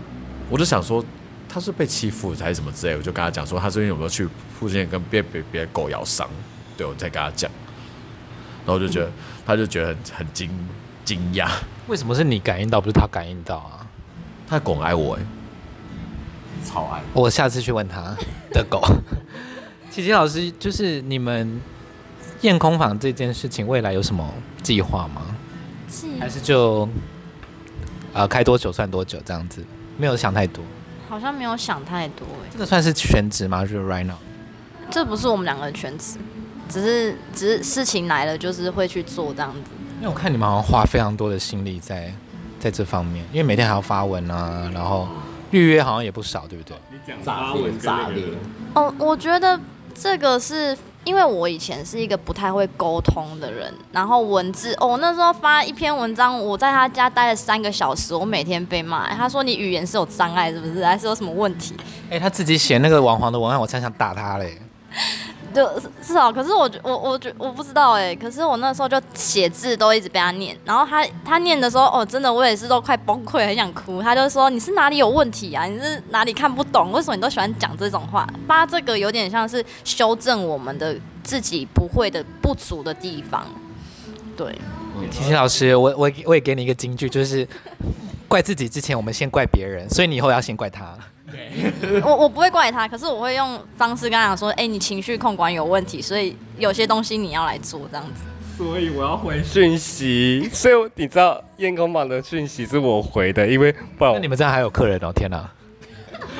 [0.48, 1.04] 我就想说
[1.56, 2.94] 他是被欺负还是什么之类。
[2.94, 4.28] 我就跟他讲说，他最近有没有去
[4.60, 6.28] 附近跟别别别的狗咬伤？
[6.76, 7.50] 对，我再跟他讲。
[8.66, 9.10] 然后我就觉得，
[9.46, 10.50] 他就觉得很很惊
[11.02, 11.48] 惊讶。
[11.86, 13.86] 为什么是你感应到，不是他感应到啊？
[14.46, 15.22] 他的狗爱我哎。
[16.62, 17.00] 超爱！
[17.14, 18.14] 我下次去问他
[18.52, 18.82] 的狗。
[19.90, 21.58] 琪琪老师，就是你们
[22.42, 24.30] 验空房这件事情，未来有什么
[24.62, 25.22] 计划吗？
[26.20, 26.86] 还是就
[28.12, 29.64] 呃开多久算多久这样子？
[29.96, 30.62] 没有想太多。
[31.08, 32.48] 好像没有想太多哎。
[32.50, 33.62] 这个算是全职吗？
[33.62, 34.16] 就是 right now？
[34.90, 36.18] 这不是我们两个的全职，
[36.68, 39.70] 只是只是事情来了，就是会去做这样子。
[39.98, 42.12] 因为我看你们好像花非常多的心力在
[42.58, 45.08] 在这方面，因为每天还要发文啊，然后。
[45.52, 46.76] 预约好像也不少，对不对？
[47.24, 48.24] 炸裂炸裂。
[48.74, 49.58] 哦，我觉得
[50.00, 60.84] 这个是因为我以前是一个不太会沟通的人，然后文字哦，那时候发一篇文章，我在他家待了三个小时，我每天被骂，他说你语言是有障碍，是不是？
[60.84, 61.74] 还是有什么问题？
[62.10, 64.58] 哎，他自己写那个网黄的文案，我才想打他嘞。
[65.56, 74.02] 就是啊，可是我我我觉我不知道哎，可是我那时候就写字都一直被他念，然后他他念的时候哦，真的我也是都快崩溃，很想哭。
[74.02, 75.64] 他就说，你是哪里有问题啊？
[75.64, 76.92] 你是哪里看不懂？
[76.92, 78.28] 为什么你都喜欢讲这种话？
[78.46, 83.46] 发这个有点像是修正我们的自己不会的不足的地方。
[84.36, 84.54] 对，
[85.10, 87.48] 琪琪老师，我我我也给你一个金句，就是
[88.28, 90.94] 怪自己之前，我们先怪别人，所以你以后要先怪他。
[91.80, 98.22] 对，我我不会怪他，可是我会用方式跟他讲说，哎、欸，你情绪控管有问题，所以有些东西你要来做这样子。
[98.56, 105.46] 所以我要回讯息，所以你知道验空榜的讯息是我回的，因为不然那你们这样还有客人哦，天哪！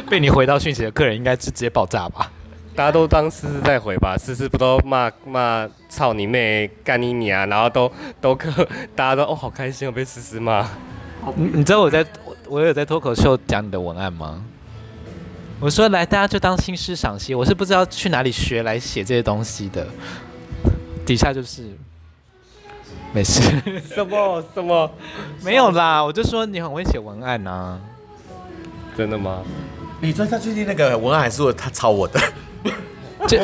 [0.09, 2.33] 被你回到讯息的客人应该是直接爆炸吧？
[2.75, 7.91] 大家都当思思在回吧，思思不都骂骂操你妹干你你啊，然后都
[8.21, 10.67] 都客，大家都哦好开心哦被思思骂。
[11.35, 14.43] 你你知道我在我我有在脱口秀讲你的文案吗？
[15.59, 17.35] 我说来，大家就当新诗赏析。
[17.35, 19.87] 我是不知道去哪里学来写这些东西的。
[21.07, 21.63] 底下就是
[23.13, 23.41] 没事。
[23.89, 24.91] 什么什么？
[25.43, 27.81] 没有啦，我就说你很会写文案呐、啊。
[28.97, 29.43] 真的吗？
[30.01, 32.21] 你说他最近那个文案还是他抄我的？
[33.27, 33.39] 这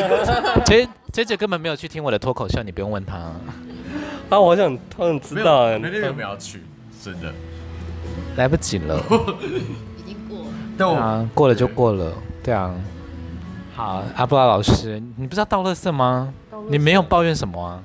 [0.67, 3.17] 这这这根本没有去听我的脱口秀，你不用问他。
[4.29, 5.79] 啊，我想他想知道。
[5.79, 6.63] 那天有没有要去？
[7.03, 7.33] 真的
[8.37, 9.03] 来不及了。
[10.77, 12.13] 对啊，过了就过了。
[12.43, 12.75] 对啊，
[13.75, 16.33] 好，阿布拉老师，你不知道倒垃圾吗？
[16.69, 17.83] 你没有抱怨什么啊？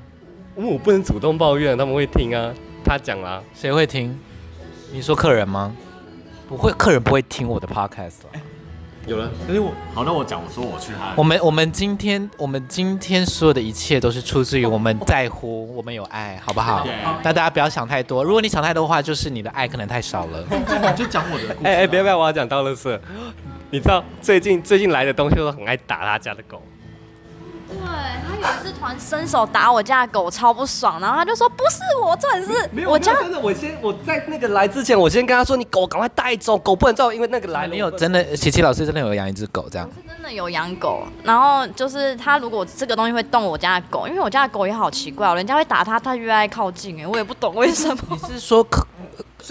[0.56, 2.54] 因为我不能主动抱怨，他们会听啊。
[2.84, 4.18] 他讲啦，谁会听？
[4.92, 5.76] 你说客人吗？
[6.48, 8.40] 不会，客人不会听我的 podcast 了。
[9.08, 11.14] 有人，可是我好，那我讲，我说我去他。
[11.16, 16.86] 我们我们今天我们今天所有的一切都是出自于我们在乎，我们有爱，好不好？
[17.24, 18.22] 那大家不要想太多。
[18.22, 20.43] 如果你想太多的话，就是你的爱可能太少了。
[20.93, 21.55] 就讲我的。
[21.64, 22.99] 哎哎，别别，我要讲道乐色。
[23.70, 26.62] 你知道最近最近来的东西都很爱打他家的狗。
[27.68, 30.99] 对，他有一次突然伸手打我家的狗，超不爽。
[31.01, 37.68] 然后他就说：“不是我，这是我家。”真的，我先我在那个来之前，我先跟他说：“你狗赶快带走，狗不能走，因为那个来。
[37.70, 39.89] ”没有真的，琪琪老师真的有养一只狗这样？
[39.89, 41.03] 我是真的有养狗。
[41.24, 47.01] 然后就是他如果这个东西会动我家的狗，因为我家的狗也好奇怪，人家会打它，它越爱靠近。
[47.01, 48.01] 哎，我也不懂为什么。
[48.11, 48.65] 你是说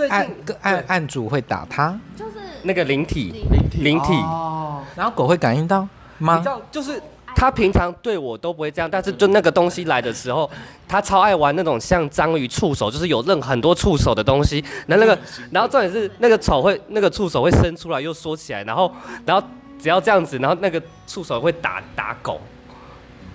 [0.08, 0.30] 案
[0.62, 1.98] 案案主会打它？
[2.16, 4.14] 就是那个灵体，灵体，灵体。
[4.14, 4.82] 哦。
[4.94, 5.86] 然后狗会感应到
[6.18, 6.42] 吗？
[6.70, 7.02] 就是。
[7.37, 10.51] 他平常对我都不会这样，但是就那个东西来的时候，
[10.89, 14.64] 他超爱玩那种像章鱼触手，就是有任很多触手的东西。
[14.87, 15.16] 那那个，
[15.53, 18.91] 然后重点是那个手会那个触手会伸出来又缩起来，然后
[19.26, 19.47] 然后
[19.78, 22.41] 只要这样子，然后那个触手会打打狗。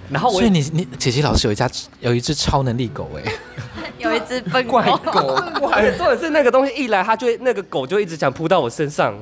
[0.10, 3.32] 然后我所以你你姐姐老师有一家有一只超能力狗哎，
[4.00, 5.90] 有一只笨怪狗，怪。
[5.92, 9.14] 重点是那个东西一来，它就会那个狗就一直想扑到我身上。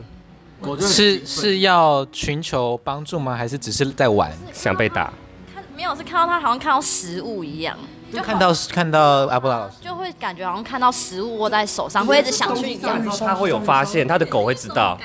[0.81, 3.35] 是是要寻求帮助吗？
[3.35, 4.31] 还是只是在玩？
[4.53, 5.13] 想被打？
[5.53, 7.77] 看没有，是看到他好像看到食物一样，
[8.13, 12.97] 就看到看到阿布拉老师，就会感觉好像看到食物握在手上，会一直想去咬。
[13.19, 14.97] 他会有发现，他的狗会知道，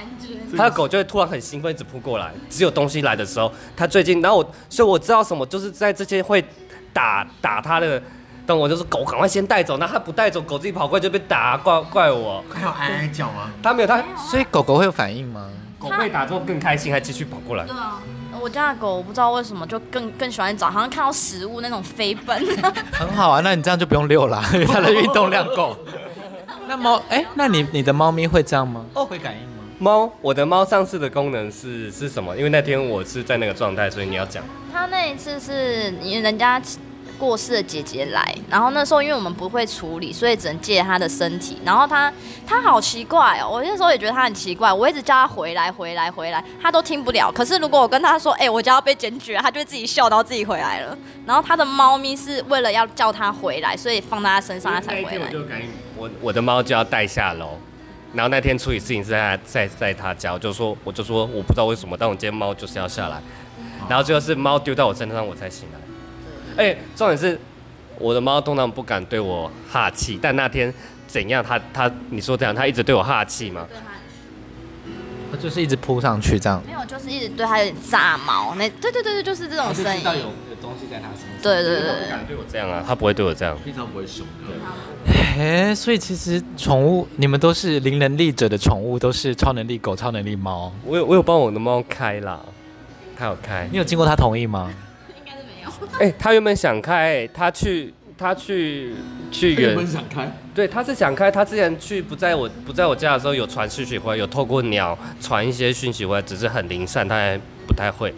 [0.57, 2.33] 他的狗就会突然很兴奋，一直扑过来。
[2.51, 6.45] 只有东西来的时候，他最近，然后我，所以我知道什么，就是在这些会
[6.93, 8.03] 打打他的。
[8.47, 9.79] 但我就是狗，赶快先带走。
[9.79, 12.45] 那他不带走，狗自己跑过来就被打，怪怪我。
[12.53, 13.51] 还有哀哀叫吗？
[13.63, 15.51] 他没有，他所以狗狗会有反应吗？
[15.79, 17.65] 狗被打之后更开心，还继续跑过来。
[17.65, 18.01] 对啊，
[18.41, 22.43] 我家的狗我不知道为什么就更更喜欢找，好像看到食物那种飞奔。
[22.93, 25.77] 很好啊，那你这样就不用遛了， 因为它的运动量够。
[26.67, 28.85] 那猫，哎、欸，那你你的猫咪会这样吗？
[28.95, 29.65] 哦，会感应吗？
[29.79, 32.35] 猫，我的猫上次的功能是是什么？
[32.37, 34.43] 因为那天我是在那个状态，所以你要讲。
[34.73, 36.61] 它那一次是人家。
[37.25, 41.59] 过世的姐姐来，然后那时候因为我们不会处理，所以只能借她的身体。
[41.65, 42.13] 然后她
[42.47, 44.71] 她好奇怪哦，我那时候也觉得她很奇怪。
[44.71, 47.33] 我一直叫她回来回来回来，她都听不了。
[47.33, 50.95] 可是如果我跟她说，哎、我家要被检举了，她就会自己笑，然后自己回来了。
[51.25, 55.33] 然后她的猫咪是为了要叫她回来，所以放在她身上，她才回来。
[55.97, 57.59] 我我的猫就要带下楼。
[58.13, 63.23] 然后那天处理事情是在在在她家，我就说我就说我不知道为什么，但我今天猫就是要下来。
[63.89, 65.81] 然后最后是猫丢到我身上，我才醒来。
[66.57, 67.39] 哎、欸，重点是
[67.99, 70.73] 我的猫通常不敢对我哈气，但那天
[71.07, 71.45] 怎样？
[71.47, 73.67] 它它，你说这样，它一直对我哈气吗？
[73.69, 73.79] 对，
[75.33, 76.63] 它就是一直扑上去这样。
[76.67, 78.55] 没有，就是一直对它有点炸毛。
[78.55, 79.99] 那对对对对，就是这种声音。
[80.01, 81.43] 知道有有东西在它身上。
[81.43, 84.27] 对对对，不敢对我这样啊，它不会对我这样，平常不会凶。
[85.37, 90.73] 哎，所以其实宠物，你们都是零能力者的宠物，都是超能力狗、超能力猫。
[90.85, 92.39] 我有我有帮我的猫开啦，
[93.17, 93.69] 它有开。
[93.73, 94.73] 你有经过它同意吗？
[96.01, 98.95] 哎、欸，他原本想开，他去，他去，
[99.31, 99.69] 去远。
[99.69, 100.31] 原本想开。
[100.55, 101.31] 对，他是想开。
[101.31, 108.15] 他之前去不在我不在我家的时候，有传讯息回来，有透过鸟传一些讯息回来，只是很零散，他还不太会。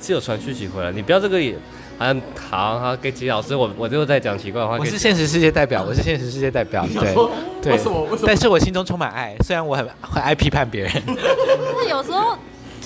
[0.00, 1.56] 是有传讯息回来，你不要这个也，
[1.98, 4.76] 嗯，好好给吉老师，我我就在讲奇怪的话。
[4.78, 7.14] 我是现实世界代表，我是现实世界代表，对
[7.62, 7.72] 对。
[7.72, 8.02] 为什么？
[8.04, 8.24] 为什么？
[8.26, 10.92] 但是我心中充满爱，虽然我很很爱批判别人。
[11.06, 12.38] 就是有时候。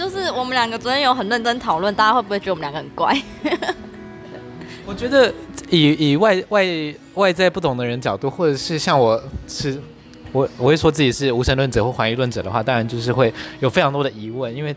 [0.03, 3.17] 就是我们两个昨天有很认真讨论，大家会不会觉得我们两个很怪？
[4.85, 5.33] 我觉得
[5.71, 6.67] 以以外外
[7.15, 9.81] 外在不懂的人角度，或者是像我是
[10.33, 14.75] 我我会说自己是无神论者或怀疑论者的话，当然就是会有非常多的疑问，因为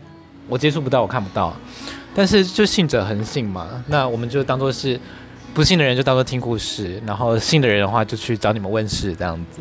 [0.48, 1.52] 我接触不到，我看不到。
[2.14, 4.98] 但是就信者恒信嘛，那我们就当做是
[5.52, 9.60] 不信的人就当做听故事，然后信的人的话就去找你们问事这样子。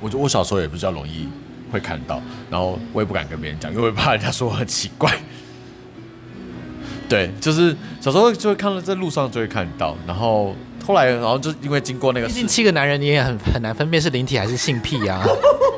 [0.00, 1.28] 我觉得我小时候也比较容易。
[1.70, 5.10] 会看到，然后我也不敢跟别人讲，因为怕人家说我很奇怪。
[7.08, 10.54] 对，就是小时候就会看到，在路上就会看到，然后
[10.86, 15.20] 后来，然后就因为经过那个，毕竟七个男人你也很很难分辨是灵体还是性癖啊，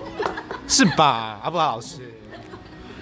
[0.69, 1.41] 是吧？
[1.43, 1.97] 阿布拉老师，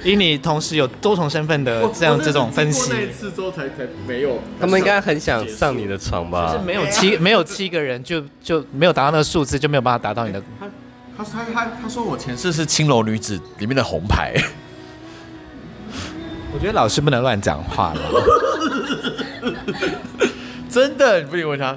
[0.04, 6.52] 以你同时有多重身份的这样这种分析，那一次之后才才没有，他们应该很想上你的床吧？
[6.52, 10.40] 就是没有七没有七个人就就没有达到那个数字，就没有办法达到你的。
[11.24, 14.34] 他他他说我前世是青楼女子里面的红牌，
[16.54, 18.00] 我觉得老师不能乱讲话了，
[20.70, 21.76] 真的，你不能问他，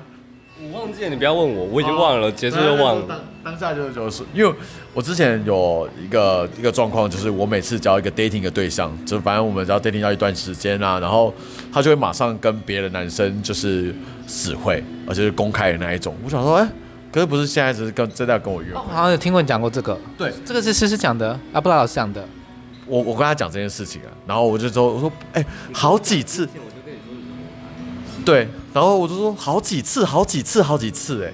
[0.61, 3.05] 我忘记了，你不要问我，我已经忘了，结束就忘了。
[3.07, 4.55] 当当下就就是，因为
[4.93, 11.33] 我之前有一个一个状况，就是我每次交一个 dating 的对象，就反正我们只要 dating 要一段时间啊，然后
[11.71, 13.93] 他就会马上跟别的男生就是
[14.27, 16.15] 死会，而且是公开的那一种。
[16.23, 16.69] 我想说，哎、欸。
[17.13, 18.79] 可是不是现在只是跟真的要跟我约会。
[18.91, 22.27] 好像有听过你讲过这个，对，这个是诗诗讲的，啊，不知道老师讲的。
[22.87, 26.49] 我我跟他讲这件事情啊，然后我就说我说哎、欸，好几次，
[28.25, 31.31] 对，然后我就说好几次，好几次，好几次哎，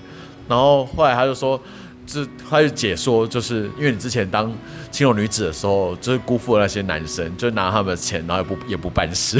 [0.50, 1.60] 然后后来他就说，
[2.06, 4.54] 就他就解说，就是因为你之前当
[4.92, 9.40] 青楼女子的时候，就是辜负了那些男生，就拿他们的钱，然后也不也不办事。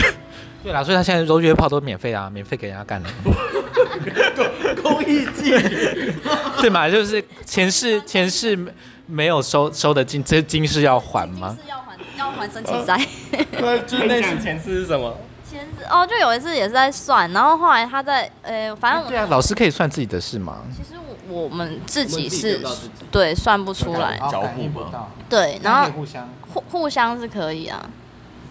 [0.64, 3.10] 对啦，所以他现在都约炮都免费啊，免费给人家干的。
[4.84, 5.58] 公益妓
[6.62, 6.90] 对嘛？
[6.90, 8.58] 就是前世前世
[9.06, 11.58] 没有收收的金，这金是要还吗？
[11.62, 13.00] 是要还要还生气债。
[13.58, 15.16] 对，就是那次前世是什么？
[15.50, 20.58] 前世哦，就有一次也是在算，然后后来他在呃，反正对啊，老师可以算自己的事吗？
[20.76, 21.00] 其实
[21.30, 22.62] 我我们自己是
[23.10, 25.08] 对算不出来，交互吗？
[25.30, 27.90] 对，然后互相互互相是可以啊，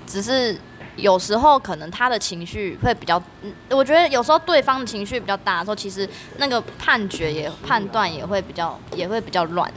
[0.07, 0.59] 只是。
[0.99, 3.23] 有时候可能他的情绪会比较，
[3.71, 9.73] 我觉得有时候对方的情绪比较大的时候，其实那个判决也判断也会比较也会比较乱，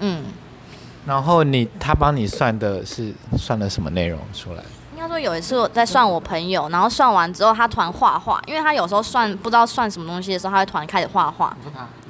[0.00, 0.24] 嗯。
[1.06, 4.62] 然后你他帮你算的是算了什么内容出来？
[4.98, 11.56] 应该说有一次我在算我朋友，然后算完之后他突然画画，因为他有时候算不知道算什么东西的时候，他会突然开始画画。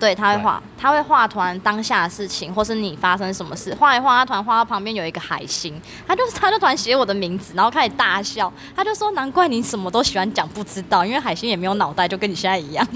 [0.01, 12.89] 对，他会画，他会画突然当下的事情，或是你发生什么事，画一画，他突然画到旁边有一个海星，他就他就突然写我的名字，然后开始大笑，他就说难怪你什么都喜欢讲不知道，因为海星也没有脑袋，就跟你现在一样。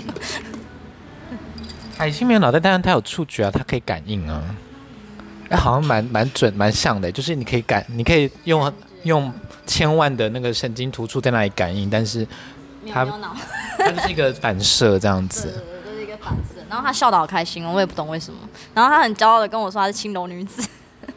[1.98, 4.42] 海星没有脑袋，但是他有触觉啊，他可以感应啊。
[5.50, 8.72] 哎，好像蛮蛮准，蛮像的，就是你可以感，你可以用
[9.04, 9.32] 用。
[9.64, 12.26] 千万的那个神经突触在那里感应，但是
[12.92, 13.04] 他
[13.78, 15.42] 他 就是一个反射这样子。
[15.42, 16.60] 对对对，就是一个反射。
[16.68, 18.40] 然后他笑得好开心哦，我也不懂为什么。
[18.74, 20.68] 然后他很骄傲的跟我说他是青楼女子。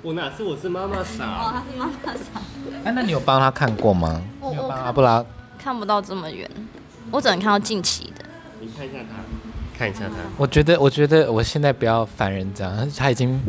[0.03, 1.25] 我哪是，我是妈妈傻。
[1.25, 2.39] 哦，他是妈妈傻。
[2.85, 4.21] 哎，那你有帮他看过吗？
[4.39, 5.25] 我我阿布拉
[5.57, 6.47] 看不到这么远，
[7.09, 8.23] 我只能看到近期的。
[8.61, 10.13] 你看一下他，看一下他。
[10.37, 13.41] 我觉得，我觉得我现在不要烦人这样，他已经，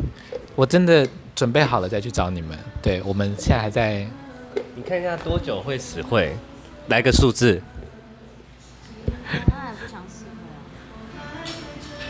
[0.55, 2.59] 我真的准备好了再去找你们。
[2.81, 4.07] 对，我们现在还在。
[4.77, 6.37] 你看一下多久会死会，
[6.89, 7.63] 来个数字。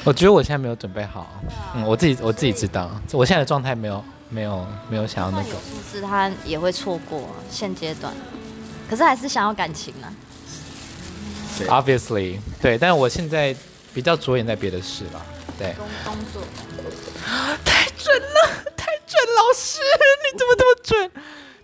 [0.03, 1.41] 我觉得我现在没有准备好，
[1.77, 5.51] 嗯，我自己我自己知道，我现在的状态没有没有没有想要那个。
[5.51, 5.57] 数
[5.89, 8.12] 字他也会错过现阶段，
[8.91, 10.11] 可是还是想要感情啊。
[11.69, 13.55] Obviously，对，但是我现在
[13.95, 15.25] 比较着眼在别的事了，
[15.57, 15.73] 对。
[15.75, 16.43] 工工作。
[17.64, 19.79] 太准了，太准，老师，
[20.33, 21.09] 你怎么这么准？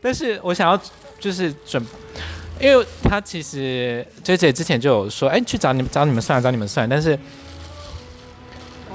[0.03, 0.79] 但是我想要
[1.19, 1.81] 就是准，
[2.61, 6.89] 因为他其实 J J 之前就有说，哎，去找你们找你们算，找你们算。
[6.89, 7.19] 但是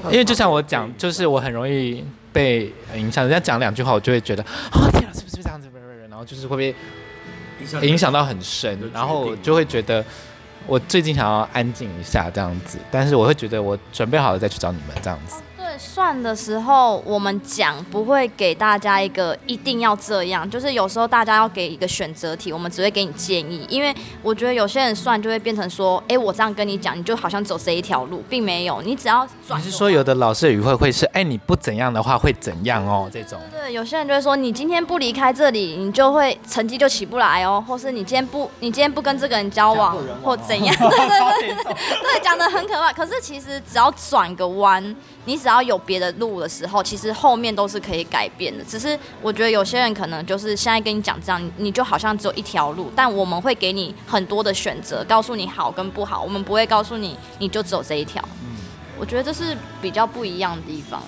[0.04, 5.66] 因为就像我讲，就是我很容易被影响，人家讲两句话，我就会觉得，哦 天啊，是不是这样子？
[6.10, 6.74] 然后就是会被
[7.86, 10.04] 影响到很深，然后就会觉得
[10.66, 12.76] 我最近想要安静一下这样子。
[12.90, 15.40] 但是我会觉得我准备好了再去找你们这样子。
[15.78, 29.60] 算的时候，我们讲不会给大家一个一定要这样，就是有时候大家要给一个选择题，我们只会给你建议，因为我觉得有些人算就会变成说，哎，我这样跟你讲，你就好像走这一条路，并没有，你只要转。
[29.60, 33.08] 你是说有的老师的语汇会是，哎，你不怎样的话会怎样哦？
[33.12, 33.38] 这种。
[33.50, 40.74] 对对，有些人就会说，你今天不离开这里，你就会成绩就起不来哦，或是你今天不，你今天不跟这个人交往，或怎样？
[40.78, 42.92] 对对对，对，讲的很可怕。
[42.92, 44.82] 可是其实只要转个弯，
[45.28, 45.58] 你只要。
[45.68, 48.64] 有别的路的时候，其实后面都是可以改变的。
[48.64, 56.22] 只是我觉得有些人可能就是现在跟你讲这样，你就好像只有一条路，但我们会给你很多的选择，告诉你好跟不好。
[56.22, 58.26] 我们不会告诉你你就只有这一条。
[58.42, 58.56] 嗯，
[58.98, 61.02] 我觉得这是比较不一样的地方。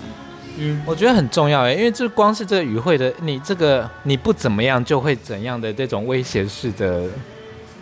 [0.59, 7.09] 嗯，我觉得很重要哎，因为这光是这个语会的，你这个你不怎么样就会怎样的这种威胁式的。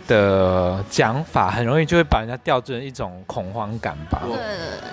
[0.09, 4.23] 的讲法很容易就会把人家调成一种恐慌感吧。
[4.23, 4.35] 我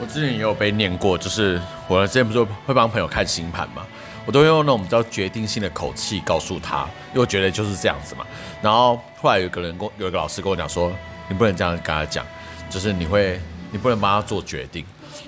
[0.03, 1.59] 我之前也有被念过，就是
[1.89, 3.83] 我之前不是会帮朋友看星盘嘛，
[4.27, 8.27] 我都会用那种比较决定性的口气告诉他，因为我觉得就是这样子嘛。
[8.61, 10.93] 然后后来有个人跟有一个老师跟我讲说，
[11.29, 12.25] 你不能这样跟他讲，
[12.69, 13.41] 就是你会
[13.71, 14.85] 你不能帮他做决定，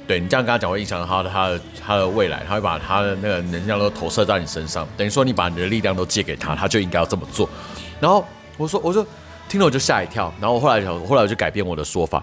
[0.07, 7.49] 对你这样跟他讲会影响到他的他的他的未来，他会把他的那个能量都投射在你身上，等于说你把你的力量都借给他，他就应该要这么做。
[7.99, 8.23] 然后
[8.59, 9.07] 我说我说。
[9.49, 12.23] 听了我就吓一跳，然后我后来后来我就改变我的说法，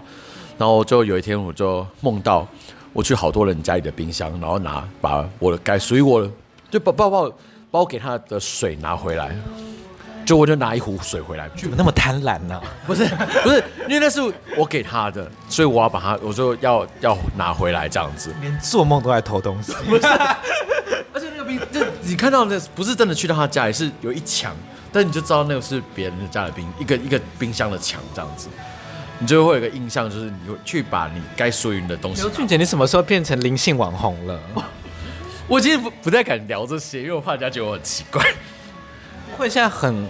[0.56, 2.46] 然后就有一天我就梦到
[2.92, 6.30] 我去好多人家里的冰箱，然后拿把我的该属于我的
[6.70, 7.22] 就把把把
[7.70, 9.36] 把我给他的水拿回来，
[10.24, 12.60] 就我就拿一壶水回来，怎么那么贪婪呢？
[12.86, 13.04] 不是
[13.42, 14.20] 不是，因为那是
[14.56, 20.06] 我给他的，所以我要把它，我就要要拿回来这样子，连做梦都在偷东西，不是，
[21.12, 24.54] 而且那个冰就你看到那不是真的去到他家里，是有一墙。
[24.96, 28.48] 但你就知道那个是别人家的冰，一个一个冰箱的墙这样子，
[29.18, 32.22] 你就会有一个印象，就是你会去把你该属于你的东西。
[32.22, 34.40] 刘俊杰，你什么时候变成灵性网红了？
[35.46, 38.24] 我今天不不太敢聊这些，因为我怕人家觉得我很奇怪。
[39.36, 40.08] 会现在很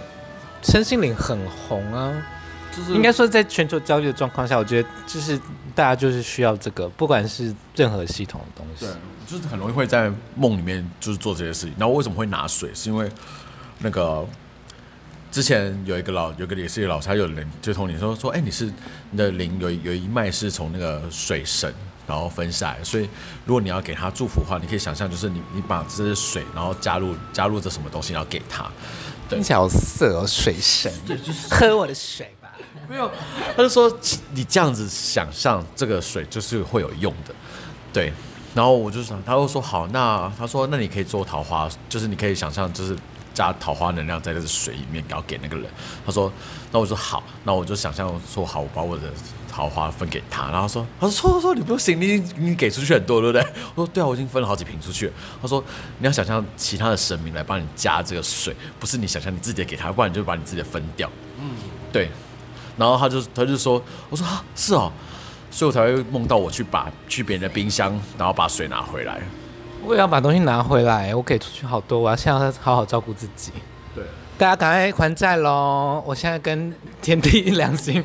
[0.63, 2.15] 身心灵很红啊，
[2.71, 5.37] 就是应该说在全球焦虑的状况下，我觉得就是
[5.75, 8.95] 大家就是需要这个，不管是任何系统的东西，对，
[9.27, 11.75] 就是很容易会在梦里面就是做这些事情。
[11.77, 12.71] 然后为什么会拿水？
[12.73, 13.11] 是因为
[13.81, 14.25] 那个。
[15.37, 18.73] 之前有一个老，有个也是一个老师，他有人就同你说说，哎、欸，你是
[19.11, 21.71] 你的灵有有一脉是从那个水神
[22.07, 23.07] 然后分下来，所以
[23.45, 28.67] 如果你要给他祝福的话，你可以想象就是你你把这些水然后加入加入这什么东西，然后给他。
[29.29, 32.51] 听起来好色哦，水神，对，就是喝我的水吧。
[32.89, 33.11] 没有，
[33.55, 33.95] 他就说
[34.33, 37.35] 你这样子想象这个水就是会有用的，
[37.93, 38.11] 对。
[38.55, 42.97] 然后我就想，他又说好，那他说那你可以做桃花，就是你可以想象就是。
[43.37, 45.67] 加桃花能量在这个水里面，然后给那个人。
[46.07, 46.33] 他说
[46.73, 49.03] ：“那我说好，那我就想象说好，我把我的
[49.47, 55.13] 桃花分给他。”然后他说：“他说错错，你不行，你你给出去很多，对不对？”我说：“对啊，我已经分了好几瓶出去。”
[55.43, 55.63] 他说
[56.01, 61.51] ：“你要想象其他的神明来帮你加这个水，不是你想象你自己给他，不然你就把你自己的分掉。”嗯，
[61.93, 62.09] 对。
[62.79, 64.91] 然后他就他就说：“我说啊，是哦，
[65.51, 69.21] 所以我才会梦到我去把去别人的冰箱，然后把水拿回来。”
[69.87, 73.53] 我也要把东西拿回来，我给出去好多，我要现在好好照顾自己。
[73.95, 74.03] 对，
[74.37, 76.03] 大家赶快还债喽！
[76.05, 78.03] 我现在跟天地良心。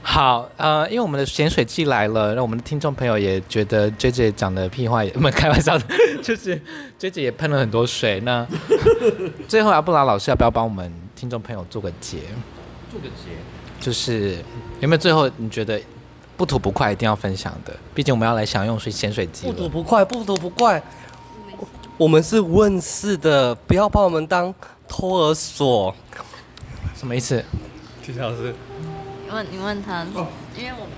[0.00, 5.84] 好，呃，因为我们的咸水季来了，让我们的听众朋友也觉得 JJ 讲的屁话也，我们开玩笑的，
[6.22, 6.58] 就是
[6.98, 8.18] JJ 也喷了很多水。
[8.20, 8.46] 那
[9.46, 12.20] 最后，阿布拉老师要不要帮我们听众朋友做个结？
[12.90, 13.36] 做个结，
[13.78, 14.38] 就是
[14.80, 15.78] 有没有最后你觉得？
[16.38, 17.76] 不吐不快，一定要分享的。
[17.92, 19.44] 毕竟我们要来享用水咸水鸡。
[19.44, 20.80] 不吐不快，不吐不快。
[21.96, 24.54] 我们是问世的，不要把我们当
[24.86, 25.92] 托儿所。
[26.94, 27.44] 什么意思？
[28.00, 28.54] 七老师，
[29.26, 30.92] 你问你问他，哦、因为我们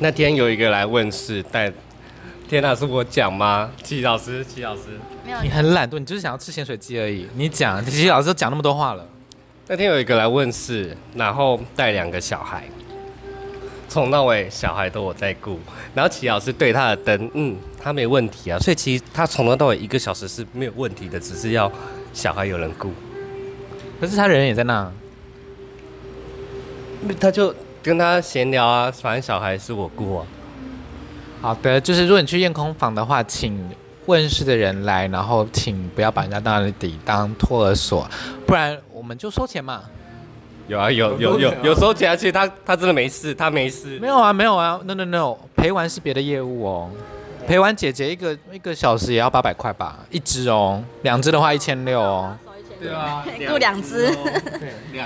[0.00, 1.72] 那天有一个来问世，但
[2.48, 3.70] 天哪，是我讲吗？
[3.84, 7.28] 齐老师，齐老师，没有，你很懒惰，你就是想要吃咸水鸡而已。
[7.36, 9.06] 你讲，七老师都讲那么多话了。
[9.68, 12.68] 那天有一个来问世，然后带两个小孩。
[13.96, 15.58] 从到尾小孩都我在顾，
[15.94, 21.72] 然后齐老师对他的灯，嗯，他没问题啊，所以其实他从头到尾一个小时是没有问题的，只是要
[22.12, 22.92] 小孩有人顾。
[23.98, 24.92] 可是他人也在那，
[27.18, 30.26] 他就跟他闲聊啊，反正小孩是我顾啊。
[31.40, 33.58] 好的，就是如果你去验空房的话，请
[34.04, 38.06] 问事的人来，然后请不要把人家当底当托儿所，
[38.46, 39.84] 不然我们就收钱嘛。
[40.68, 43.98] 有啊，有有有有时候加去，他他真的没事，他没事。
[44.00, 46.90] 没有啊，没有啊，no no no，陪玩是别的业务哦。
[47.46, 52.36] 陪玩姐姐一个一个小时也要八百块吧，一只哦，两只的话一千六哦。
[52.80, 54.12] 对啊，雇两只。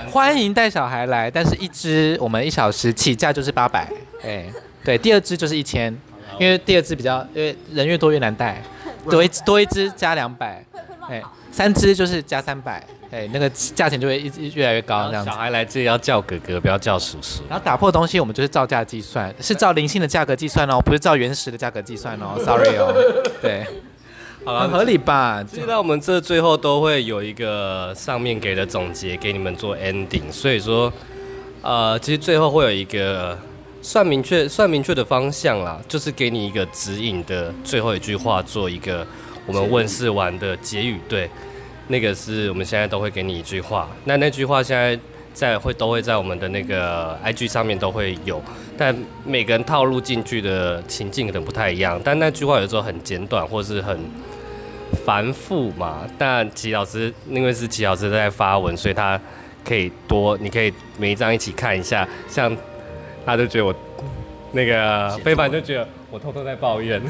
[0.09, 3.87] 欢迎带小孩来，但是一只我们一小时起价就是八百，
[4.23, 4.45] 哎，
[4.83, 5.95] 对，第二只就是一千，
[6.39, 8.61] 因为第二只比较，因为人越多越难带，
[9.09, 10.65] 多一多一只加两百，
[11.07, 12.83] 哎，三只就是加三百。
[13.11, 15.29] 哎，那个价钱就会一直越来越高，这样子。
[15.29, 17.43] 小孩来这里要叫哥哥，不要叫叔叔。
[17.49, 22.39] 然后打破东西，我们就是照价计算，是照灵性的价格计算哦，不是照原始的价格计算哦。
[22.41, 22.93] Sorry 哦，
[23.41, 23.65] 对，
[24.45, 25.43] 好了，很合理吧？
[25.53, 30.91] 现在我们这最后都会有一个上面给的总结给你们做 ending，所以说，
[31.61, 33.37] 呃，其实最后会有一个
[33.81, 39.05] 算明确、算明确的方向啦，就是给你一个指引的最后一句话，做一个
[39.45, 41.29] 我们问世完的结语，对。
[41.91, 44.97] 那个是我们现在都会给你一句话，那那句话现在
[45.33, 48.41] 在会都会在我们的那个 IG 上面都会有，
[48.77, 53.99] 但每个人套路进去的情境可能不太一样，但那句话有时候很简短或是很
[55.05, 56.07] 繁复嘛。
[56.17, 59.19] 但齐老师因为是齐老师在发文，所以他
[59.63, 62.55] 可以多，你可以每一张一起看一下，像
[63.25, 63.75] 他就觉得我
[64.53, 67.01] 那个非凡就觉得我偷偷在抱怨。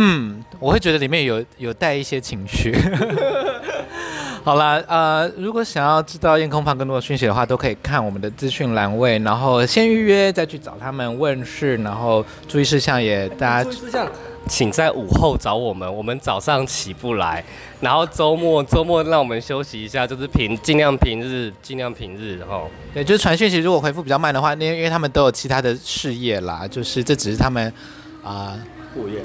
[0.00, 2.74] 嗯，我会觉得里面有有带一些情绪。
[4.42, 14.08] 好啦，呃，如果想要知道验空房更多的讯息的话，都可以看我们的资讯栏位，然后先预约再去找他们问事，然后注意事项也大家注意事项，
[14.48, 17.44] 请在午后找我们，我们早上起不来，
[17.82, 27.70] 然后周末周末让我们休息一下，就是平尽量平日尽量平日，然后对，就是传讯息如果回复比较慢的话，因为因为他们都有其他的事业啦，就是这只是他们
[28.24, 28.56] 啊。
[28.56, 28.60] 呃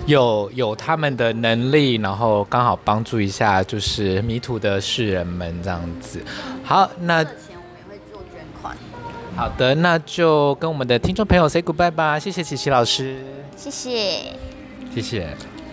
[0.05, 6.23] 有有他们的能力，然后刚好帮助一下，就是迷途的世人们这样子。
[6.63, 8.75] 好，那钱我们也会做捐款。
[9.35, 12.17] 好的，那就跟我们的听众朋友 say goodbye 吧。
[12.19, 13.17] 谢谢琪琪老师，
[13.55, 14.21] 谢谢，
[14.93, 15.27] 谢谢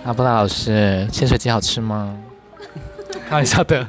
[0.05, 1.07] 阿布拉老师。
[1.12, 2.18] 咸水鸡好吃吗？
[3.28, 3.86] 开玩笑的。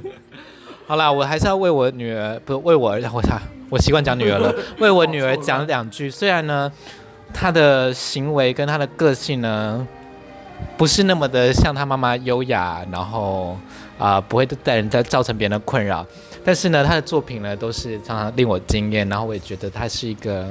[0.86, 3.40] 好啦，我还是要为我女儿，不是为我我操。
[3.70, 6.08] 我习惯讲女儿了， 为我女儿讲两句。
[6.08, 6.72] 虽然呢，
[7.34, 9.86] 他的行为跟他的个性呢，
[10.78, 13.58] 不是那么的像他妈妈优雅，然后
[13.98, 16.06] 啊、不会带人家造成别人的困扰。
[16.46, 20.48] 但是呢，他的作品呢，都是常常令我惊艳，然后我也觉得他是一个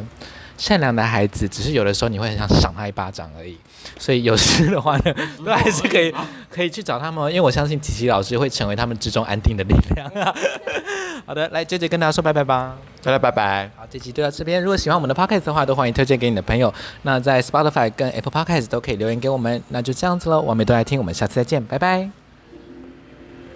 [0.63, 1.49] 善良的孩子。
[1.49, 3.59] 只是有的时候你会很想赏他一巴掌而已。
[3.99, 6.15] 所以有事的话呢， 都还是可以
[6.49, 10.09] 可以去找他们，因为我相信琪琪老师会成为他们之中安定的力量。
[11.27, 13.71] 好的，来 JJ 跟大家说拜拜吧，大家拜拜。
[13.77, 14.63] 好，这期就到这边。
[14.63, 16.73] 如果喜欢我们的 Podcast 的话，都欢迎推荐给你的朋友。
[17.03, 19.63] 那在 Spotify 跟 Apple Podcast 都可以留言给我们。
[19.69, 22.22] 那就这样子喽，完美都来听，我们下次再见，拜拜。